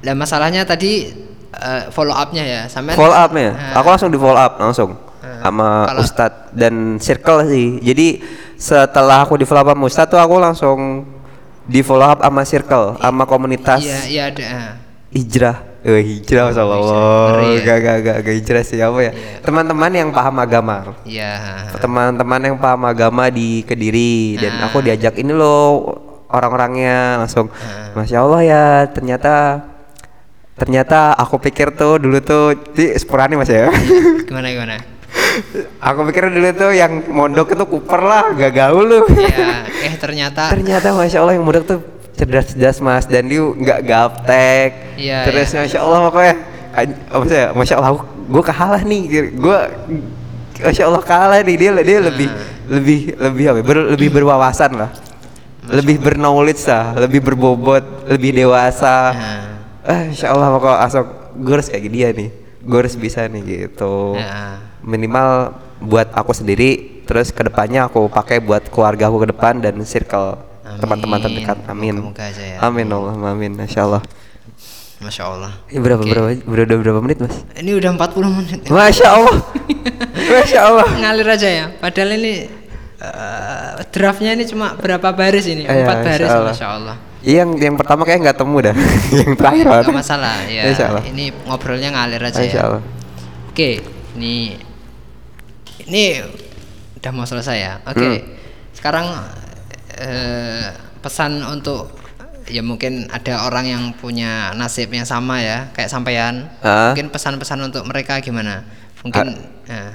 [0.00, 1.08] lah masalahnya tadi
[1.50, 3.50] eh, follow up-nya ya, sampean Follow up ya.
[3.50, 7.80] Eh, Aku langsung di follow up langsung Eh, sama kalau- Ustadz dan circle sih.
[7.82, 8.22] Jadi
[8.54, 10.78] setelah aku di follow up sama Ustadz tuh aku langsung
[11.64, 14.44] di follow up sama circle, sama komunitas Iya, iya ada.
[14.46, 14.72] ah.
[15.10, 15.56] hijrah.
[15.88, 16.78] Eh hijrah masya Allah.
[17.48, 17.60] Ya.
[17.64, 19.12] Gak, gak, gak, gak hijrah sih apa ya?
[19.16, 19.40] Iya.
[19.40, 20.76] Teman-teman yang paham agama.
[21.08, 21.32] Iya.
[21.80, 24.68] Teman-teman yang paham agama di Kediri dan Ah.
[24.68, 25.96] aku diajak ini loh
[26.28, 27.48] orang-orangnya langsung.
[27.56, 27.96] Ah.
[27.96, 29.64] Masya Allah ya ternyata
[30.58, 33.72] ternyata aku pikir tuh dulu tuh di sepurani mas ya.
[34.28, 34.76] Gimana gimana?
[35.80, 39.00] aku pikir dulu tuh yang mondok itu kuper lah, gak gaul lu.
[39.08, 41.80] Iya, eh ternyata ternyata masya Allah yang mondok tuh
[42.18, 44.70] cerdas-cerdas mas dan dia nggak gaptek.
[44.98, 45.58] Iya, Terus iya.
[45.62, 46.34] masya Allah pokoknya,
[47.08, 47.38] apa sih?
[47.38, 49.02] ya, Masya Allah, gue kalah nih,
[49.32, 49.58] gue
[50.58, 52.28] Masya Allah kalah nih dia dia lebih
[52.66, 53.58] lebih lebih apa?
[53.58, 54.90] ya, ber- lebih berwawasan lah,
[55.70, 59.14] lebih berknowledge lah, lebih berbobot, lebih dewasa.
[59.14, 59.42] Nah.
[59.86, 61.02] Eh, Insya Allah pokoknya asal
[61.38, 62.28] gue harus kayak dia nih,
[62.60, 64.18] gue harus bisa nih gitu.
[64.18, 64.58] Ya.
[64.82, 69.78] Minimal buat aku sendiri, terus ke depannya aku pakai buat keluarga aku ke depan dan
[69.86, 70.47] circle.
[70.76, 71.58] Teman-teman terdekat.
[71.64, 71.94] Amin.
[72.12, 72.58] Aja ya.
[72.60, 73.52] Amin Allah, amin.
[73.54, 74.02] Masya Allah.
[74.98, 75.52] Masya Allah.
[75.70, 76.10] Ini berapa Oke.
[76.10, 77.34] berapa berapa berapa menit mas?
[77.54, 78.58] Ini udah 40 menit.
[78.66, 79.36] Masya Allah.
[80.34, 80.86] Masya Allah.
[80.90, 81.64] Ngalir aja ya.
[81.72, 82.50] Padahal ini
[82.98, 85.62] eh, draftnya ini cuma berapa baris ini?
[85.64, 86.52] Iya, Empat baris, Masya Allah.
[86.52, 86.96] masya Allah.
[87.18, 88.74] Yang yang pertama kayak nggak temu dah.
[89.22, 89.64] yang terakhir.
[89.66, 89.96] Gak Mas.
[90.02, 90.62] masalah ya.
[90.66, 91.04] Masya Allah.
[91.06, 92.62] Ini ngobrolnya ngalir aja Masya ya.
[92.66, 92.82] Allah.
[93.50, 93.70] Oke,
[94.18, 94.58] ini
[95.86, 96.02] ini
[96.98, 97.72] udah mau selesai ya.
[97.86, 98.18] Oke, Hmm.
[98.74, 99.06] sekarang
[99.98, 100.66] eh,
[101.02, 101.92] pesan untuk
[102.48, 106.48] ya mungkin ada orang yang punya nasib yang sama ya, kayak sampean.
[106.64, 106.92] Ah.
[106.92, 108.64] Mungkin pesan-pesan untuk mereka gimana?
[109.04, 109.36] Mungkin
[109.68, 109.92] eh.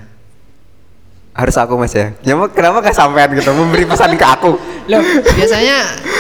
[1.34, 2.14] Harus aku mas ya.
[2.22, 4.54] Ya kenapa gak sampean gitu memberi pesan ke aku?
[4.86, 5.02] Loh,
[5.34, 5.78] biasanya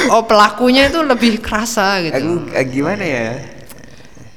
[0.09, 2.17] oh pelakunya itu lebih kerasa gitu.
[2.17, 3.27] Aku, eh, gimana ya?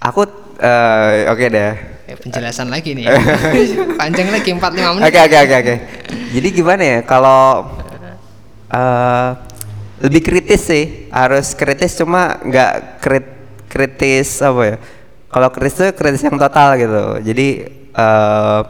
[0.04, 0.28] Aku
[0.60, 1.72] eh, oke deh.
[2.06, 3.08] Kayak penjelasan lagi nih.
[4.00, 5.04] Panjang lagi 4 5 menit.
[5.08, 5.74] Oke oke oke oke.
[6.36, 7.64] Jadi gimana ya kalau
[8.68, 9.30] eh,
[9.96, 13.26] lebih kritis sih harus kritis cuma nggak krit
[13.66, 14.76] kritis apa ya?
[15.26, 17.02] Kalau kritis tuh kritis yang total gitu.
[17.22, 17.48] Jadi
[17.92, 18.60] eh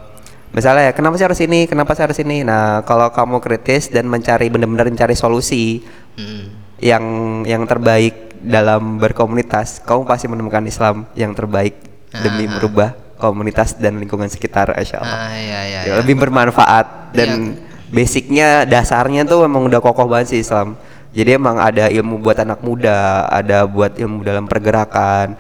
[0.51, 2.41] misalnya ya kenapa sih harus ini, kenapa sih harus ini?
[2.41, 5.85] Nah kalau kamu kritis dan mencari benar-benar mencari solusi
[6.17, 6.49] Hmm.
[6.81, 7.05] yang
[7.45, 11.77] yang terbaik dalam berkomunitas, kamu pasti menemukan Islam yang terbaik
[12.15, 12.57] demi Ah.
[12.57, 15.29] merubah komunitas dan lingkungan sekitar, insya Allah.
[15.29, 15.81] Ah iya iya.
[15.85, 15.95] Ya, iya.
[16.01, 17.61] lebih bermanfaat dan
[17.91, 20.75] basicnya dasarnya tuh memang udah kokoh banget sih Islam.
[21.17, 25.33] Jadi emang ada ilmu buat anak muda, ada buat ilmu dalam pergerakan,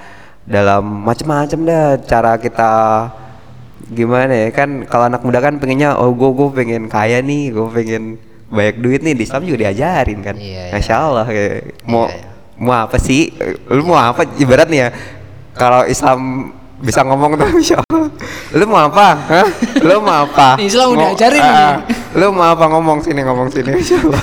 [0.48, 2.72] dalam macam-macam dah cara kita
[3.86, 7.66] gimana ya kan kalau anak muda kan pengennya oh gue gue pengen kaya nih, gue
[7.70, 8.16] pengen
[8.48, 10.36] banyak duit nih di Islam juga diajarin kan.
[10.38, 10.72] Iya, iya.
[10.72, 12.28] Masya Allah kayak mau Iya, iya.
[12.56, 13.22] mau apa sih?
[13.68, 14.94] Lu mau apa ibaratnya?
[15.52, 18.04] Kalau Islam bisa ngomong tuh Allah.
[18.56, 19.06] Lu mau apa?
[19.26, 19.46] Hah?
[19.80, 20.56] Lu mau apa?
[20.68, 21.74] Islam udah Mau- ajarin ah, nih.
[22.16, 24.22] Lu mau apa ngomong sini ngomong sini Masya Allah.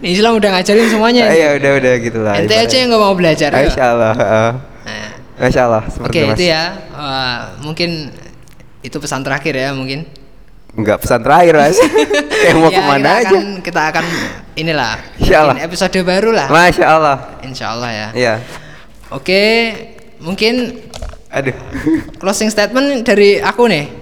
[0.00, 1.22] Islam udah ngajarin semuanya.
[1.28, 2.34] Ah, Iya udah udah gitu lah.
[2.36, 3.50] Ente aja yang nggak mau belajar.
[3.50, 3.58] ya?
[3.66, 4.12] Masya Allah.
[4.14, 4.52] ah.
[4.84, 5.82] Nah, Masya Allah.
[6.04, 6.36] Oke Mas.
[6.36, 6.62] itu ya.
[6.92, 7.90] Wah, mungkin
[8.80, 10.04] itu pesan terakhir ya mungkin.
[10.76, 11.80] Enggak pesan terakhir mas.
[11.80, 13.28] Kayak mau Ya, ke mana kita aja?
[13.32, 14.04] Akan, kita akan
[14.54, 14.94] inilah.
[15.16, 15.56] Insya Allah.
[15.64, 16.46] episode baru lah.
[16.52, 17.16] Masya Allah.
[17.40, 18.08] Insya Allah ya.
[18.12, 18.34] Iya.
[19.08, 19.42] Oke,
[20.20, 20.84] mungkin
[21.36, 21.52] Aduh.
[22.16, 23.92] closing statement dari aku nih.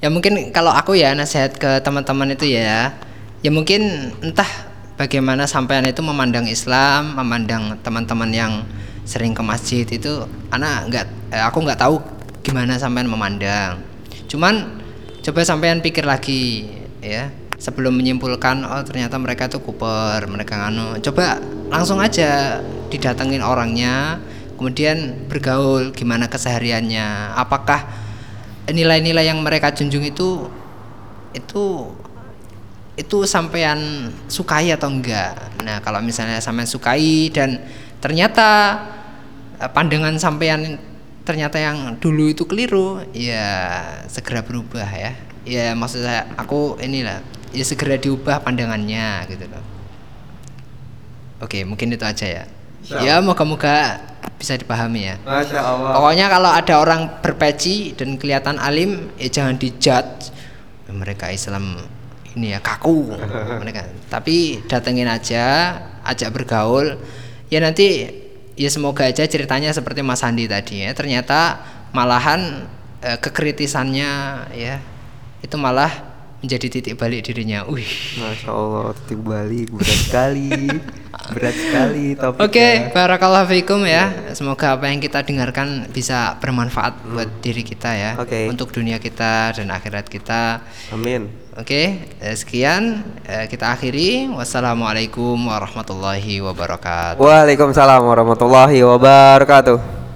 [0.00, 2.96] Ya mungkin kalau aku ya nasihat ke teman-teman itu ya,
[3.44, 4.48] ya mungkin entah
[4.96, 8.52] bagaimana sampean itu memandang Islam, memandang teman-teman yang
[9.04, 11.06] sering ke masjid itu, anak nggak,
[11.36, 12.00] eh, aku nggak tahu
[12.40, 13.84] gimana sampean memandang.
[14.24, 14.80] Cuman
[15.20, 16.72] coba sampean pikir lagi
[17.04, 17.28] ya
[17.60, 21.36] sebelum menyimpulkan oh ternyata mereka tuh kuper mereka nganu coba
[21.68, 24.16] langsung aja didatengin orangnya
[24.60, 27.32] kemudian bergaul gimana kesehariannya.
[27.32, 27.88] Apakah
[28.68, 30.52] nilai-nilai yang mereka junjung itu
[31.32, 31.88] itu
[33.00, 35.32] itu sampean sukai atau enggak?
[35.64, 37.56] Nah kalau misalnya sampean sukai dan
[38.04, 38.76] ternyata
[39.56, 40.76] eh, pandangan sampean
[41.24, 43.80] ternyata yang dulu itu keliru ya
[44.12, 45.16] segera berubah ya.
[45.48, 47.24] Ya maksud saya aku inilah
[47.56, 49.64] ya segera diubah pandangannya gitu loh.
[51.40, 52.44] Oke mungkin itu aja ya.
[53.00, 54.09] Ya moga-moga
[54.40, 55.92] bisa dipahami ya Masya Allah.
[56.00, 60.32] Pokoknya kalau ada orang berpeci dan kelihatan alim, ya jangan dijudge.
[60.88, 61.76] "Eh, Mereka Islam
[62.32, 63.12] ini ya kaku
[63.60, 63.84] mereka.
[64.08, 65.76] Tapi datengin aja,
[66.08, 66.96] ajak bergaul.
[67.52, 68.08] Ya nanti
[68.56, 70.96] ya semoga aja ceritanya seperti Mas Andi tadi ya.
[70.96, 71.60] Ternyata
[71.92, 72.64] malahan
[73.04, 74.10] eh, kekritisannya
[74.56, 74.80] ya
[75.40, 76.09] itu malah
[76.40, 77.64] menjadi titik balik dirinya.
[77.68, 77.86] Wih.
[78.16, 80.50] Masya Allah, titik balik berat sekali,
[81.36, 82.44] berat sekali topiknya.
[82.48, 84.32] Oke, barakallahu fikum ya.
[84.32, 88.12] Semoga apa yang kita dengarkan bisa bermanfaat buat diri kita ya.
[88.16, 88.48] Oke.
[88.48, 90.64] Untuk dunia kita dan akhirat kita.
[90.92, 91.28] Amin.
[91.60, 94.32] Oke, eh, sekian eh, kita akhiri.
[94.32, 97.20] Wassalamualaikum warahmatullahi wabarakatuh.
[97.20, 100.09] Waalaikumsalam warahmatullahi wabarakatuh.